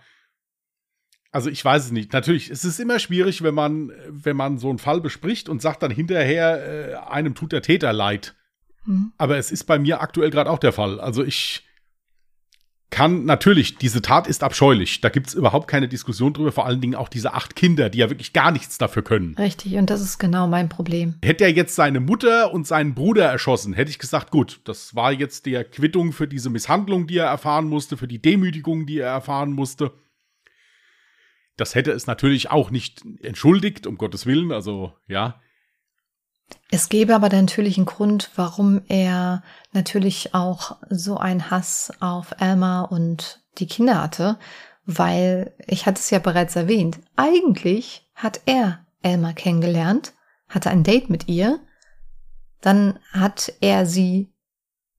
[1.31, 2.13] Also ich weiß es nicht.
[2.13, 5.85] Natürlich, es ist immer schwierig, wenn man, wenn man so einen Fall bespricht und sagt
[5.85, 8.35] dann hinterher, äh, einem tut der Täter leid.
[8.87, 9.13] Mhm.
[9.19, 11.01] Aber es ist bei mir aktuell gerade auch der Fall.
[11.01, 11.65] Also ich
[12.93, 15.01] kann natürlich, diese Tat ist abscheulich.
[15.01, 16.53] Da gibt's überhaupt keine Diskussion drüber.
[16.53, 19.35] Vor allen Dingen auch diese acht Kinder, die ja wirklich gar nichts dafür können.
[19.37, 21.15] Richtig, und das ist genau mein Problem.
[21.25, 25.11] Hätte er jetzt seine Mutter und seinen Bruder erschossen, hätte ich gesagt, gut, das war
[25.11, 29.09] jetzt der Quittung für diese Misshandlung, die er erfahren musste, für die Demütigung, die er
[29.09, 29.93] erfahren musste.
[31.57, 34.53] Das hätte es natürlich auch nicht entschuldigt, um Gottes Willen.
[34.53, 35.41] Also, ja.
[36.71, 42.83] Es gäbe aber natürlich einen Grund, warum er natürlich auch so einen Hass auf Elma
[42.83, 44.39] und die Kinder hatte,
[44.87, 46.99] weil ich hatte es ja bereits erwähnt.
[47.17, 50.15] Eigentlich hat er Elma kennengelernt,
[50.49, 51.61] hatte ein Date mit ihr,
[52.61, 54.33] dann hat er sie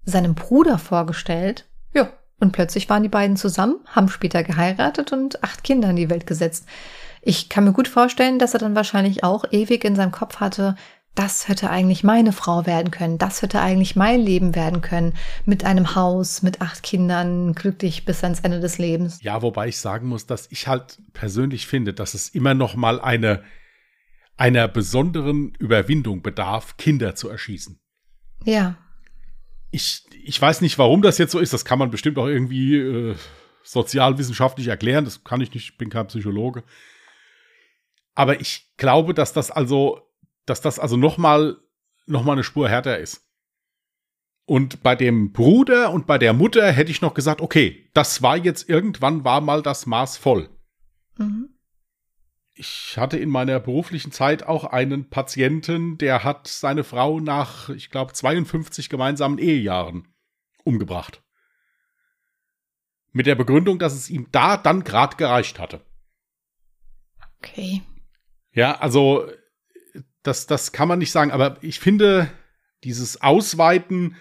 [0.06, 5.64] seinem Bruder vorgestellt, ja, und plötzlich waren die beiden zusammen, haben später geheiratet und acht
[5.64, 6.66] Kinder in die Welt gesetzt.
[7.22, 10.76] Ich kann mir gut vorstellen, dass er dann wahrscheinlich auch ewig in seinem Kopf hatte,
[11.16, 15.14] das hätte eigentlich meine Frau werden können, das hätte eigentlich mein Leben werden können,
[15.46, 19.22] mit einem Haus, mit acht Kindern, glücklich bis ans Ende des Lebens.
[19.22, 23.00] Ja, wobei ich sagen muss, dass ich halt persönlich finde, dass es immer noch mal
[23.00, 23.44] eine
[24.36, 27.80] einer besonderen Überwindung bedarf, Kinder zu erschießen.
[28.46, 28.78] Ja,
[29.72, 31.54] Ich, ich weiß nicht, warum das jetzt so ist.
[31.54, 33.16] Das kann man bestimmt auch irgendwie äh,
[33.64, 35.06] sozialwissenschaftlich erklären.
[35.06, 36.64] Das kann ich nicht, ich bin kein Psychologe.
[38.16, 40.02] Aber ich glaube, dass das also,
[40.46, 41.58] dass das also noch mal,
[42.06, 43.28] noch mal eine Spur härter ist.
[44.46, 48.36] Und bei dem Bruder und bei der Mutter hätte ich noch gesagt, okay, das war
[48.36, 50.50] jetzt irgendwann war mal das Maß voll.
[51.18, 51.50] mhm.
[52.56, 57.90] Ich hatte in meiner beruflichen Zeit auch einen Patienten, der hat seine Frau nach, ich
[57.90, 60.14] glaube, 52 gemeinsamen Ehejahren
[60.64, 61.24] umgebracht.
[63.12, 65.82] Mit der Begründung, dass es ihm da dann gerade gereicht hatte.
[67.40, 67.82] okay.
[68.52, 69.28] Ja, also
[70.24, 72.30] das, das kann man nicht sagen, aber ich finde,
[72.84, 74.16] dieses Ausweiten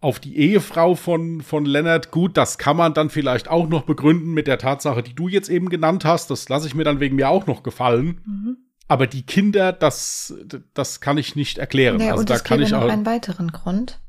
[0.00, 4.34] auf die Ehefrau von, von Leonard, gut, das kann man dann vielleicht auch noch begründen
[4.34, 6.30] mit der Tatsache, die du jetzt eben genannt hast.
[6.30, 8.20] Das lasse ich mir dann wegen mir auch noch gefallen.
[8.26, 8.56] Mhm.
[8.86, 10.34] Aber die Kinder, das,
[10.74, 12.00] das kann ich nicht erklären.
[12.00, 12.86] Ja, also und da es kann ich auch.
[12.86, 14.00] einen weiteren Grund.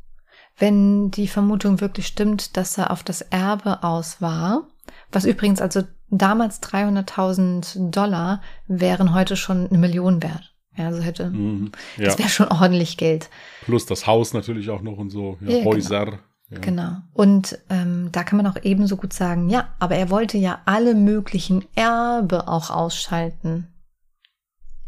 [0.58, 4.68] Wenn die Vermutung wirklich stimmt, dass er auf das Erbe aus war,
[5.14, 10.55] was übrigens also damals 300.000 Dollar wären heute schon eine Million wert.
[10.78, 12.06] Ja, also hätte, Mhm, ja.
[12.06, 13.30] das wäre schon ordentlich Geld.
[13.62, 15.38] Plus das Haus natürlich auch noch und so.
[15.42, 15.72] Ja, Ja, genau.
[15.72, 16.20] Häuser.
[16.50, 16.60] Ja.
[16.60, 16.98] Genau.
[17.14, 20.94] Und ähm, da kann man auch ebenso gut sagen, ja, aber er wollte ja alle
[20.94, 23.68] möglichen Erbe auch ausschalten.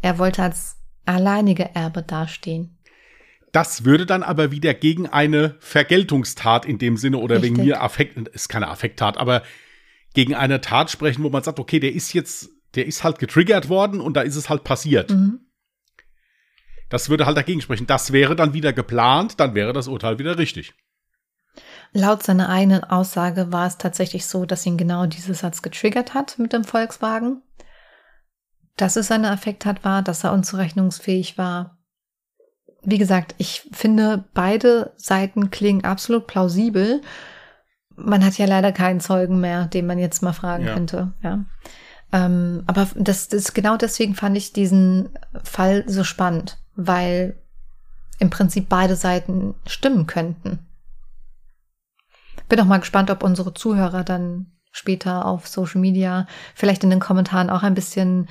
[0.00, 2.78] Er wollte als alleiniger Erbe dastehen.
[3.50, 7.74] Das würde dann aber wieder gegen eine Vergeltungstat in dem Sinne oder wegen Richtig.
[7.74, 9.42] mir Affekt, ist keine Affekttat, aber
[10.14, 13.68] gegen eine Tat sprechen, wo man sagt, okay, der ist jetzt, der ist halt getriggert
[13.68, 15.10] worden und da ist es halt passiert.
[15.10, 15.40] Mhm.
[16.90, 17.86] Das würde halt dagegen sprechen.
[17.86, 20.74] Das wäre dann wieder geplant, dann wäre das Urteil wieder richtig.
[21.92, 26.38] Laut seiner eigenen Aussage war es tatsächlich so, dass ihn genau dieser Satz getriggert hat
[26.38, 27.42] mit dem Volkswagen.
[28.76, 31.78] Dass es eine Affekttat war, dass er unzurechnungsfähig war.
[32.82, 37.02] Wie gesagt, ich finde, beide Seiten klingen absolut plausibel.
[37.96, 40.74] Man hat ja leider keinen Zeugen mehr, den man jetzt mal fragen Ja.
[40.74, 41.12] könnte.
[41.22, 41.44] Ja.
[42.12, 45.10] Ähm, aber das, das genau deswegen fand ich diesen
[45.42, 47.36] Fall so spannend, weil
[48.20, 50.60] im Prinzip beide Seiten stimmen könnten.
[52.48, 57.00] Bin auch mal gespannt, ob unsere Zuhörer dann später auf Social Media vielleicht in den
[57.00, 58.28] Kommentaren auch ein bisschen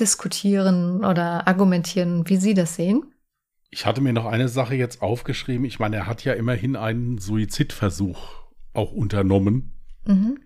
[0.00, 3.12] diskutieren oder argumentieren, wie sie das sehen.
[3.70, 5.64] Ich hatte mir noch eine Sache jetzt aufgeschrieben.
[5.64, 9.72] Ich meine, er hat ja immerhin einen Suizidversuch auch unternommen.
[10.04, 10.40] Mhm.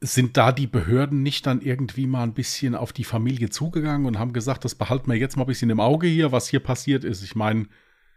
[0.00, 4.18] Sind da die Behörden nicht dann irgendwie mal ein bisschen auf die Familie zugegangen und
[4.18, 7.02] haben gesagt, das behalten wir jetzt mal ein bisschen im Auge hier, was hier passiert
[7.02, 7.22] ist?
[7.22, 7.66] Ich meine,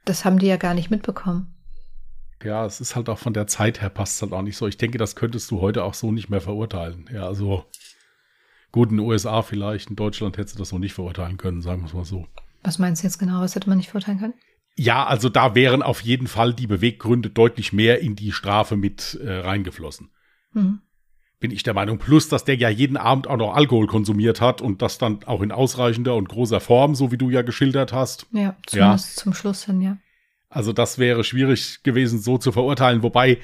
[0.06, 1.56] Das haben die ja gar nicht mitbekommen.
[2.44, 4.68] Ja, es ist halt auch von der Zeit her passt halt auch nicht so.
[4.68, 7.10] Ich denke, das könntest du heute auch so nicht mehr verurteilen.
[7.14, 7.66] Ja, also
[8.72, 11.82] gut, in den USA vielleicht, in Deutschland hättest du das noch nicht verurteilen können, sagen
[11.82, 12.28] wir es mal so.
[12.64, 13.42] Was meinst du jetzt genau?
[13.42, 14.34] Was hätte man nicht verurteilen können?
[14.76, 19.20] Ja, also da wären auf jeden Fall die Beweggründe deutlich mehr in die Strafe mit
[19.22, 20.10] äh, reingeflossen.
[20.54, 20.82] Mhm.
[21.40, 22.00] Bin ich der Meinung.
[22.00, 25.42] Plus, dass der ja jeden Abend auch noch Alkohol konsumiert hat und das dann auch
[25.42, 28.28] in ausreichender und großer Form, so wie du ja geschildert hast.
[28.32, 29.24] Ja, zumindest ja.
[29.24, 29.98] zum Schluss hin, ja.
[30.50, 33.04] Also das wäre schwierig gewesen, so zu verurteilen.
[33.04, 33.38] Wobei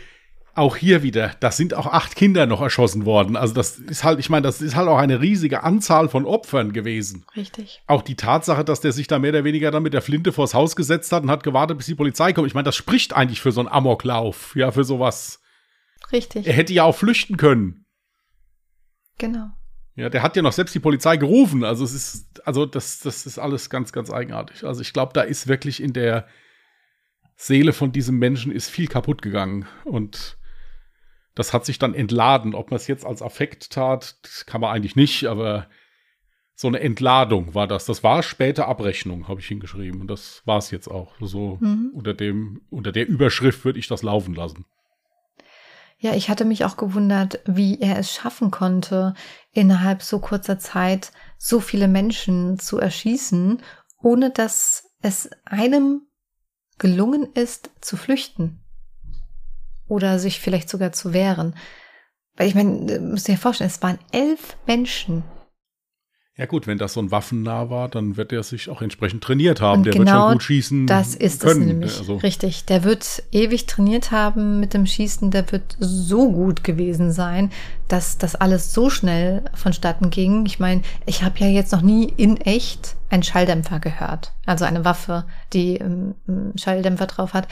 [0.55, 3.35] auch hier wieder, das sind auch acht Kinder noch erschossen worden.
[3.35, 6.71] Also das ist halt, ich meine, das ist halt auch eine riesige Anzahl von Opfern
[6.71, 7.25] gewesen.
[7.35, 7.81] Richtig.
[7.87, 10.53] Auch die Tatsache, dass der sich da mehr oder weniger dann mit der Flinte vors
[10.53, 12.47] Haus gesetzt hat und hat gewartet, bis die Polizei kommt.
[12.47, 15.41] Ich meine, das spricht eigentlich für so einen Amoklauf, ja, für sowas.
[16.11, 16.47] Richtig.
[16.47, 17.84] Er hätte ja auch flüchten können.
[19.17, 19.49] Genau.
[19.95, 21.63] Ja, der hat ja noch selbst die Polizei gerufen.
[21.63, 24.65] Also es ist, also das, das ist alles ganz, ganz eigenartig.
[24.65, 26.27] Also ich glaube, da ist wirklich in der
[27.37, 30.37] Seele von diesem Menschen ist viel kaputt gegangen und
[31.33, 32.55] das hat sich dann entladen.
[32.55, 35.67] Ob man es jetzt als Affekt tat, kann man eigentlich nicht, aber
[36.55, 37.85] so eine Entladung war das.
[37.85, 39.99] Das war späte Abrechnung, habe ich hingeschrieben.
[39.99, 41.13] Und das war es jetzt auch.
[41.19, 41.91] So mhm.
[41.93, 44.65] unter dem, unter der Überschrift würde ich das laufen lassen.
[45.97, 49.13] Ja, ich hatte mich auch gewundert, wie er es schaffen konnte,
[49.51, 53.61] innerhalb so kurzer Zeit so viele Menschen zu erschießen,
[54.01, 56.01] ohne dass es einem
[56.77, 58.59] gelungen ist, zu flüchten
[59.87, 61.55] oder sich vielleicht sogar zu wehren.
[62.35, 65.23] Weil ich meine, müsst ihr vorstellen, es waren elf Menschen.
[66.37, 69.61] Ja gut, wenn das so ein waffennah war, dann wird er sich auch entsprechend trainiert
[69.61, 69.79] haben.
[69.79, 70.87] Und der genau wird schon gut schießen.
[70.87, 71.61] Das ist können.
[71.61, 71.97] es nämlich.
[71.97, 72.17] Also.
[72.17, 72.65] Richtig.
[72.65, 75.31] Der wird ewig trainiert haben mit dem Schießen.
[75.31, 77.51] Der wird so gut gewesen sein,
[77.87, 80.45] dass das alles so schnell vonstatten ging.
[80.45, 84.33] Ich meine, ich habe ja jetzt noch nie in echt einen Schalldämpfer gehört.
[84.45, 86.15] Also eine Waffe, die einen
[86.57, 87.47] Schalldämpfer drauf hat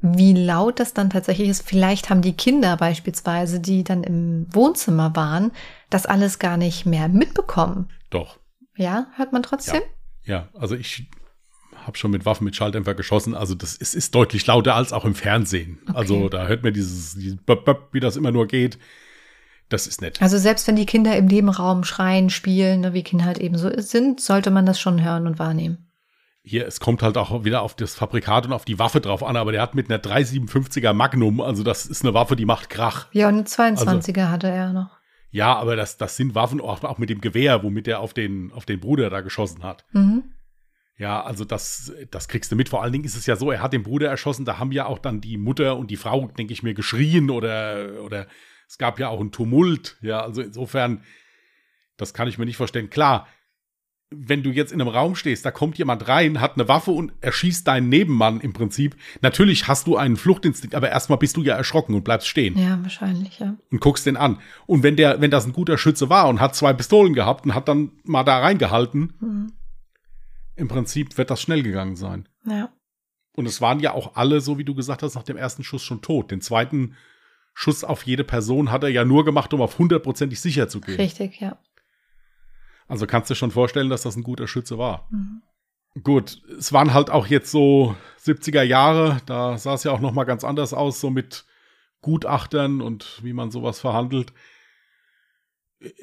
[0.00, 1.66] wie laut das dann tatsächlich ist.
[1.66, 5.50] Vielleicht haben die Kinder beispielsweise, die dann im Wohnzimmer waren,
[5.90, 7.88] das alles gar nicht mehr mitbekommen.
[8.10, 8.38] Doch.
[8.76, 9.82] Ja, hört man trotzdem?
[10.24, 11.08] Ja, ja also ich
[11.74, 13.34] habe schon mit Waffen mit Schalldämpfer geschossen.
[13.34, 15.78] Also das ist, ist deutlich lauter als auch im Fernsehen.
[15.88, 15.96] Okay.
[15.96, 18.78] Also da hört man dieses, dieses Böp, Böp, wie das immer nur geht.
[19.68, 20.22] Das ist nett.
[20.22, 23.70] Also selbst wenn die Kinder im Nebenraum schreien, spielen, ne, wie Kinder halt eben so
[23.76, 25.88] sind, sollte man das schon hören und wahrnehmen
[26.48, 29.36] hier, es kommt halt auch wieder auf das Fabrikat und auf die Waffe drauf an,
[29.36, 33.06] aber der hat mit einer 357er Magnum, also das ist eine Waffe, die macht Krach.
[33.12, 33.44] Ja, und eine
[33.74, 34.97] 22er also, hatte er noch.
[35.30, 38.52] Ja, aber das, das sind Waffen auch, auch mit dem Gewehr, womit er auf den,
[38.52, 39.84] auf den Bruder da geschossen hat.
[39.92, 40.24] Mhm.
[40.96, 42.68] Ja, also das, das kriegst du mit.
[42.68, 44.86] Vor allen Dingen ist es ja so, er hat den Bruder erschossen, da haben ja
[44.86, 48.26] auch dann die Mutter und die Frau, denke ich mir, geschrien oder, oder
[48.66, 49.96] es gab ja auch einen Tumult.
[50.00, 51.04] Ja, also insofern,
[51.96, 52.90] das kann ich mir nicht vorstellen.
[52.90, 53.28] Klar,
[54.10, 57.12] wenn du jetzt in einem Raum stehst, da kommt jemand rein, hat eine Waffe und
[57.20, 58.96] erschießt deinen Nebenmann im Prinzip.
[59.20, 62.56] Natürlich hast du einen Fluchtinstinkt, aber erstmal bist du ja erschrocken und bleibst stehen.
[62.58, 63.56] Ja, wahrscheinlich, ja.
[63.70, 64.40] Und guckst den an.
[64.66, 67.54] Und wenn der, wenn das ein guter Schütze war und hat zwei Pistolen gehabt und
[67.54, 69.52] hat dann mal da reingehalten, mhm.
[70.56, 72.28] im Prinzip wird das schnell gegangen sein.
[72.46, 72.72] Ja.
[73.36, 75.82] Und es waren ja auch alle, so wie du gesagt hast, nach dem ersten Schuss
[75.82, 76.30] schon tot.
[76.30, 76.96] Den zweiten
[77.52, 80.96] Schuss auf jede Person hat er ja nur gemacht, um auf hundertprozentig sicher zu gehen.
[80.96, 81.58] Richtig, ja.
[82.88, 85.06] Also kannst du dir schon vorstellen, dass das ein guter Schütze war.
[85.10, 85.42] Mhm.
[86.02, 90.12] Gut, es waren halt auch jetzt so 70er Jahre, da sah es ja auch noch
[90.12, 91.44] mal ganz anders aus, so mit
[92.00, 94.32] Gutachtern und wie man sowas verhandelt.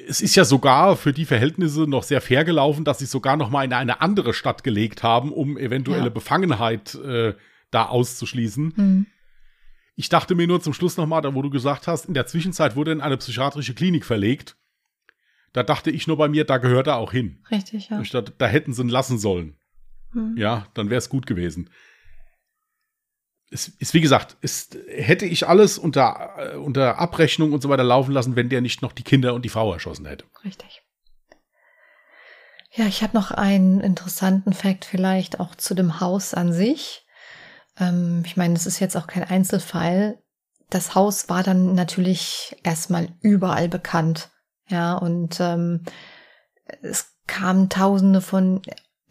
[0.06, 3.50] Es ist ja sogar für die Verhältnisse noch sehr fair gelaufen, dass sie sogar noch
[3.50, 6.10] mal in eine andere Stadt gelegt haben, um eventuelle ja.
[6.10, 7.34] Befangenheit äh,
[7.70, 8.74] da auszuschließen.
[8.76, 9.06] Mhm.
[9.94, 12.26] Ich dachte mir nur zum Schluss noch mal, da wo du gesagt hast, in der
[12.26, 14.56] Zwischenzeit wurde in eine psychiatrische Klinik verlegt.
[15.56, 17.42] Da dachte ich nur bei mir, da gehört er auch hin.
[17.50, 17.98] Richtig, ja.
[17.98, 19.56] Dachte, da hätten sie ihn lassen sollen.
[20.12, 20.36] Hm.
[20.36, 21.70] Ja, dann wäre es gut gewesen.
[23.50, 27.84] Es ist, wie gesagt, ist, hätte ich alles unter, äh, unter Abrechnung und so weiter
[27.84, 30.26] laufen lassen, wenn der nicht noch die Kinder und die Frau erschossen hätte.
[30.44, 30.82] Richtig.
[32.72, 37.06] Ja, ich habe noch einen interessanten Fakt vielleicht auch zu dem Haus an sich.
[37.78, 40.18] Ähm, ich meine, das ist jetzt auch kein Einzelfall.
[40.68, 44.28] Das Haus war dann natürlich erstmal überall bekannt.
[44.68, 45.82] Ja, und ähm,
[46.82, 48.62] es kamen tausende von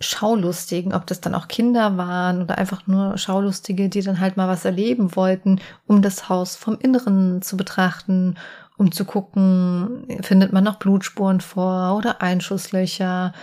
[0.01, 4.49] Schaulustigen, ob das dann auch Kinder waren oder einfach nur Schaulustige, die dann halt mal
[4.49, 8.35] was erleben wollten, um das Haus vom Inneren zu betrachten,
[8.77, 13.33] um zu gucken, findet man noch Blutspuren vor oder Einschusslöcher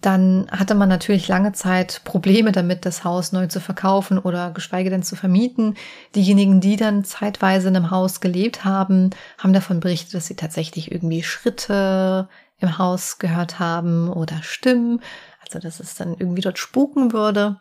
[0.00, 4.90] dann hatte man natürlich lange Zeit Probleme damit, das Haus neu zu verkaufen oder geschweige
[4.90, 5.76] denn zu vermieten.
[6.14, 10.90] Diejenigen, die dann zeitweise in einem Haus gelebt haben, haben davon berichtet, dass sie tatsächlich
[10.92, 12.28] irgendwie Schritte
[12.58, 15.00] im Haus gehört haben oder Stimmen,
[15.40, 17.60] also dass es dann irgendwie dort spuken würde.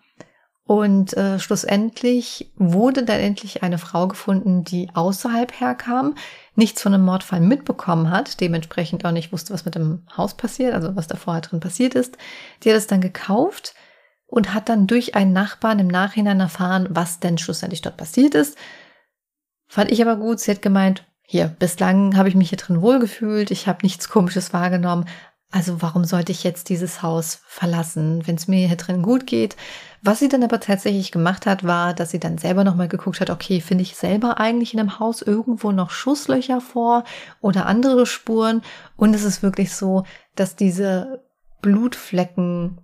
[0.66, 6.16] Und äh, schlussendlich wurde dann endlich eine Frau gefunden, die außerhalb herkam,
[6.56, 10.74] nichts von einem Mordfall mitbekommen hat, dementsprechend auch nicht wusste, was mit dem Haus passiert,
[10.74, 12.18] also was da vorher drin passiert ist.
[12.64, 13.74] Die hat es dann gekauft
[14.28, 18.58] und hat dann durch einen Nachbarn im Nachhinein erfahren, was denn schlussendlich dort passiert ist.
[19.68, 20.40] Fand ich aber gut.
[20.40, 24.54] Sie hat gemeint, hier, bislang habe ich mich hier drin wohlgefühlt, ich habe nichts Komisches
[24.54, 25.06] wahrgenommen.
[25.54, 29.56] Also warum sollte ich jetzt dieses Haus verlassen, wenn es mir hier drin gut geht?
[30.02, 33.30] Was sie dann aber tatsächlich gemacht hat, war, dass sie dann selber nochmal geguckt hat,
[33.30, 37.04] okay, finde ich selber eigentlich in einem Haus irgendwo noch Schusslöcher vor
[37.40, 38.64] oder andere Spuren?
[38.98, 41.24] Und es ist wirklich so, dass diese
[41.62, 42.82] Blutflecken,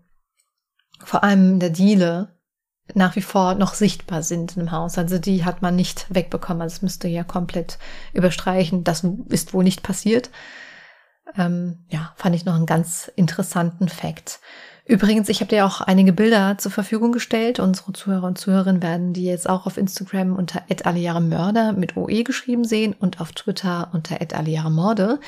[1.03, 2.37] vor allem in der Diele,
[2.93, 4.99] nach wie vor noch sichtbar sind im Haus.
[4.99, 6.61] Also die hat man nicht wegbekommen.
[6.61, 7.79] Also es müsste ja komplett
[8.13, 8.83] überstreichen.
[8.83, 10.29] Das ist wohl nicht passiert.
[11.37, 14.39] Ähm, ja, fand ich noch einen ganz interessanten Fakt.
[14.89, 17.59] Übrigens, ich habe dir auch einige Bilder zur Verfügung gestellt.
[17.59, 20.63] Unsere Zuhörer und Zuhörerinnen werden die jetzt auch auf Instagram unter
[21.19, 24.19] Mörder mit OE geschrieben sehen und auf Twitter unter
[24.71, 25.19] Morde.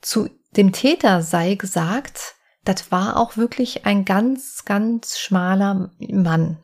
[0.00, 6.56] Zu dem Täter sei gesagt, das war auch wirklich ein ganz, ganz schmaler Mann.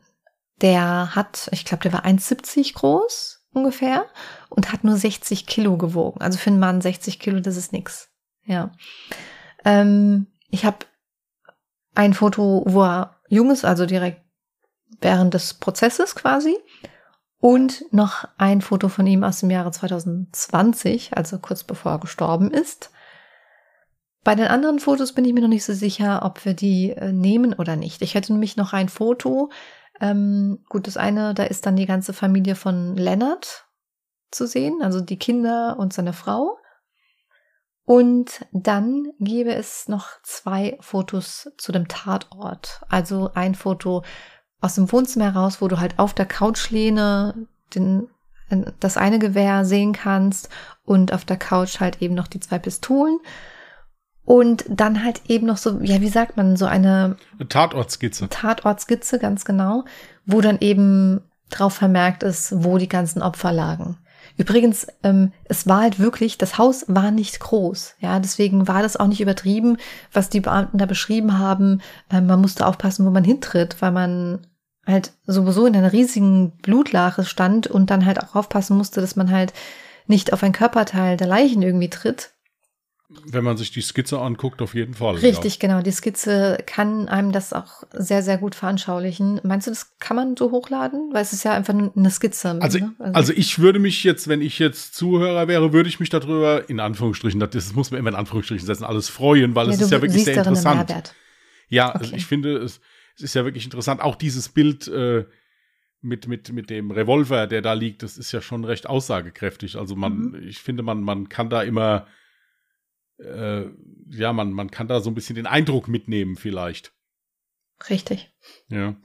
[0.61, 4.07] Der hat, ich glaube, der war 1,70 groß ungefähr
[4.49, 6.21] und hat nur 60 Kilo gewogen.
[6.21, 8.09] Also für einen Mann 60 Kilo, das ist nix.
[8.45, 8.71] Ja.
[9.65, 10.85] Ähm, ich habe
[11.95, 14.21] ein Foto, wo er jung ist, also direkt
[15.01, 16.55] während des Prozesses quasi.
[17.39, 22.51] Und noch ein Foto von ihm aus dem Jahre 2020, also kurz bevor er gestorben
[22.51, 22.89] ist.
[24.23, 27.11] Bei den anderen Fotos bin ich mir noch nicht so sicher, ob wir die äh,
[27.11, 28.01] nehmen oder nicht.
[28.01, 29.51] Ich hätte nämlich noch ein Foto.
[29.99, 33.65] Ähm, gut, das eine, da ist dann die ganze Familie von Leonard
[34.31, 36.57] zu sehen, also die Kinder und seine Frau.
[37.85, 42.81] Und dann gäbe es noch zwei Fotos zu dem Tatort.
[42.87, 44.03] Also ein Foto
[44.61, 48.07] aus dem Wohnzimmer heraus, wo du halt auf der Couchlehne den,
[48.79, 50.49] das eine Gewehr sehen kannst
[50.85, 53.19] und auf der Couch halt eben noch die zwei Pistolen.
[54.25, 57.17] Und dann halt eben noch so, ja, wie sagt man, so eine,
[57.49, 58.29] Tatortskizze.
[58.29, 59.83] Tatortskizze, ganz genau,
[60.25, 61.19] wo dann eben
[61.49, 63.97] drauf vermerkt ist, wo die ganzen Opfer lagen.
[64.35, 68.97] Übrigens, ähm, es war halt wirklich, das Haus war nicht groß, ja, deswegen war das
[68.97, 69.77] auch nicht übertrieben,
[70.11, 71.81] was die Beamten da beschrieben haben.
[72.09, 74.47] Ähm, man musste aufpassen, wo man hintritt, weil man
[74.85, 79.31] halt sowieso in einer riesigen Blutlache stand und dann halt auch aufpassen musste, dass man
[79.31, 79.53] halt
[80.07, 82.32] nicht auf ein Körperteil der Leichen irgendwie tritt.
[83.09, 85.15] Wenn man sich die Skizze anguckt, auf jeden Fall.
[85.15, 85.59] Richtig, ja.
[85.59, 85.81] genau.
[85.81, 89.39] Die Skizze kann einem das auch sehr, sehr gut veranschaulichen.
[89.43, 91.09] Meinst du, das kann man so hochladen?
[91.13, 92.57] Weil es ist ja einfach eine Skizze.
[92.61, 92.93] Also, ne?
[92.99, 96.67] also, also, ich würde mich jetzt, wenn ich jetzt Zuhörer wäre, würde ich mich darüber,
[96.69, 99.91] in Anführungsstrichen, das muss man immer in Anführungsstrichen setzen, alles freuen, weil ja, es ist
[99.91, 101.13] ja wirklich sehr interessant.
[101.69, 102.03] Ja, also okay.
[102.05, 102.79] also ich finde, es,
[103.15, 104.01] es, ist ja wirklich interessant.
[104.01, 105.25] Auch dieses Bild äh,
[106.01, 109.77] mit, mit, mit dem Revolver, der da liegt, das ist ja schon recht aussagekräftig.
[109.77, 110.47] Also man, mhm.
[110.47, 112.07] ich finde, man, man kann da immer
[113.23, 113.69] äh,
[114.09, 116.93] ja, man, man kann da so ein bisschen den Eindruck mitnehmen, vielleicht.
[117.89, 118.33] Richtig.
[118.67, 118.95] Ja.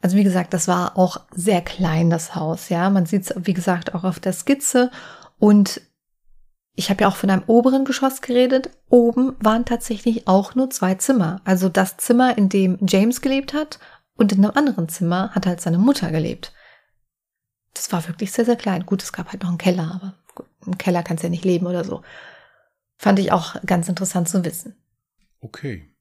[0.00, 2.90] Also wie gesagt, das war auch sehr klein, das Haus, ja.
[2.90, 4.90] Man sieht es, wie gesagt, auch auf der Skizze.
[5.38, 5.80] Und
[6.74, 8.70] ich habe ja auch von einem oberen Geschoss geredet.
[8.88, 11.40] Oben waren tatsächlich auch nur zwei Zimmer.
[11.44, 13.78] Also das Zimmer, in dem James gelebt hat
[14.16, 16.52] und in einem anderen Zimmer hat halt seine Mutter gelebt.
[17.74, 18.86] Das war wirklich sehr, sehr klein.
[18.86, 21.44] Gut, es gab halt noch einen Keller, aber gut, im Keller kannst du ja nicht
[21.44, 22.02] leben oder so.
[23.02, 24.76] Fand ich auch ganz interessant zu wissen.
[25.40, 25.92] Okay.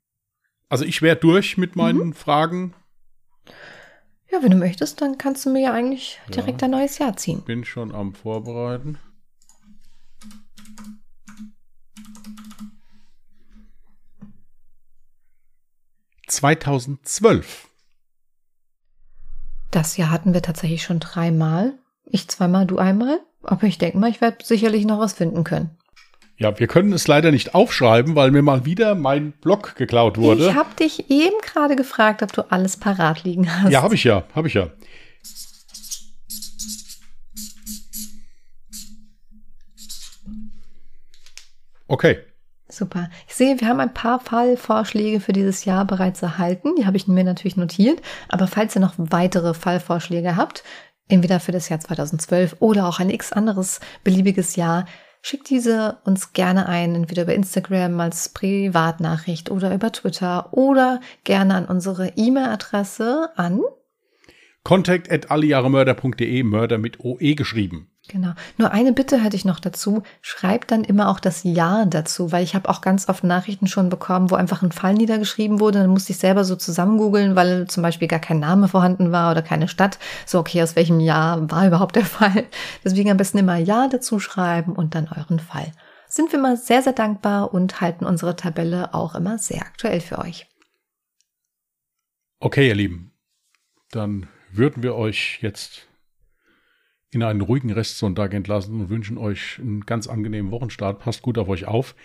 [0.69, 2.13] Also ich wäre durch mit meinen mhm.
[2.13, 2.75] Fragen.
[4.31, 7.17] Ja, wenn du möchtest, dann kannst du mir ja eigentlich direkt ja, ein neues Jahr
[7.17, 7.41] ziehen.
[7.41, 8.99] Bin schon am Vorbereiten.
[16.29, 17.65] »2012«.
[19.71, 21.73] Das Jahr hatten wir tatsächlich schon dreimal.
[22.05, 23.21] Ich zweimal, du einmal.
[23.41, 25.75] Aber ich denke mal, ich werde sicherlich noch was finden können.
[26.41, 30.47] Ja, wir können es leider nicht aufschreiben, weil mir mal wieder mein Blog geklaut wurde.
[30.47, 33.71] Ich habe dich eben gerade gefragt, ob du alles parat liegen hast.
[33.71, 34.69] Ja, habe ich ja, habe ich ja.
[41.87, 42.17] Okay.
[42.67, 43.11] Super.
[43.27, 46.73] Ich sehe, wir haben ein paar Fallvorschläge für dieses Jahr bereits erhalten.
[46.75, 48.01] Die habe ich mir natürlich notiert.
[48.29, 50.63] Aber falls ihr noch weitere Fallvorschläge habt,
[51.07, 54.85] entweder für das Jahr 2012 oder auch ein x anderes beliebiges Jahr,
[55.21, 61.55] Schickt diese uns gerne ein, entweder über Instagram als Privatnachricht oder über Twitter oder gerne
[61.55, 63.61] an unsere E-Mail-Adresse an
[64.63, 67.90] contact at allejahremörder.de, Mörder mit OE geschrieben.
[68.07, 68.33] Genau.
[68.57, 70.01] Nur eine Bitte hätte ich noch dazu.
[70.21, 73.89] Schreibt dann immer auch das Ja dazu, weil ich habe auch ganz oft Nachrichten schon
[73.89, 75.79] bekommen, wo einfach ein Fall niedergeschrieben wurde.
[75.79, 79.43] Dann musste ich selber so zusammengoogeln, weil zum Beispiel gar kein Name vorhanden war oder
[79.43, 79.99] keine Stadt.
[80.25, 82.45] So, okay, aus welchem Jahr war überhaupt der Fall?
[82.83, 85.71] Deswegen am besten immer Ja dazu schreiben und dann euren Fall.
[86.07, 90.17] Sind wir mal sehr, sehr dankbar und halten unsere Tabelle auch immer sehr aktuell für
[90.19, 90.47] euch.
[92.39, 93.13] Okay, ihr Lieben.
[93.91, 95.87] Dann würden wir euch jetzt
[97.11, 100.99] in einen ruhigen Restsonntag entlassen und wünschen euch einen ganz angenehmen Wochenstart.
[100.99, 101.95] Passt gut auf euch auf.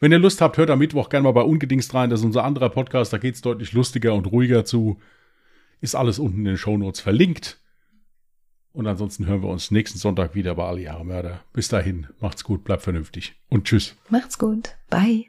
[0.00, 2.10] Wenn ihr Lust habt, hört am Mittwoch gerne mal bei Ungedingst rein.
[2.10, 3.12] Das ist unser anderer Podcast.
[3.12, 4.98] Da geht es deutlich lustiger und ruhiger zu.
[5.80, 7.60] Ist alles unten in den Shownotes verlinkt.
[8.72, 11.40] Und ansonsten hören wir uns nächsten Sonntag wieder bei Alle Jahre Mörder.
[11.54, 13.96] Bis dahin, macht's gut, bleibt vernünftig und tschüss.
[14.10, 14.76] Macht's gut.
[14.90, 15.26] Bye.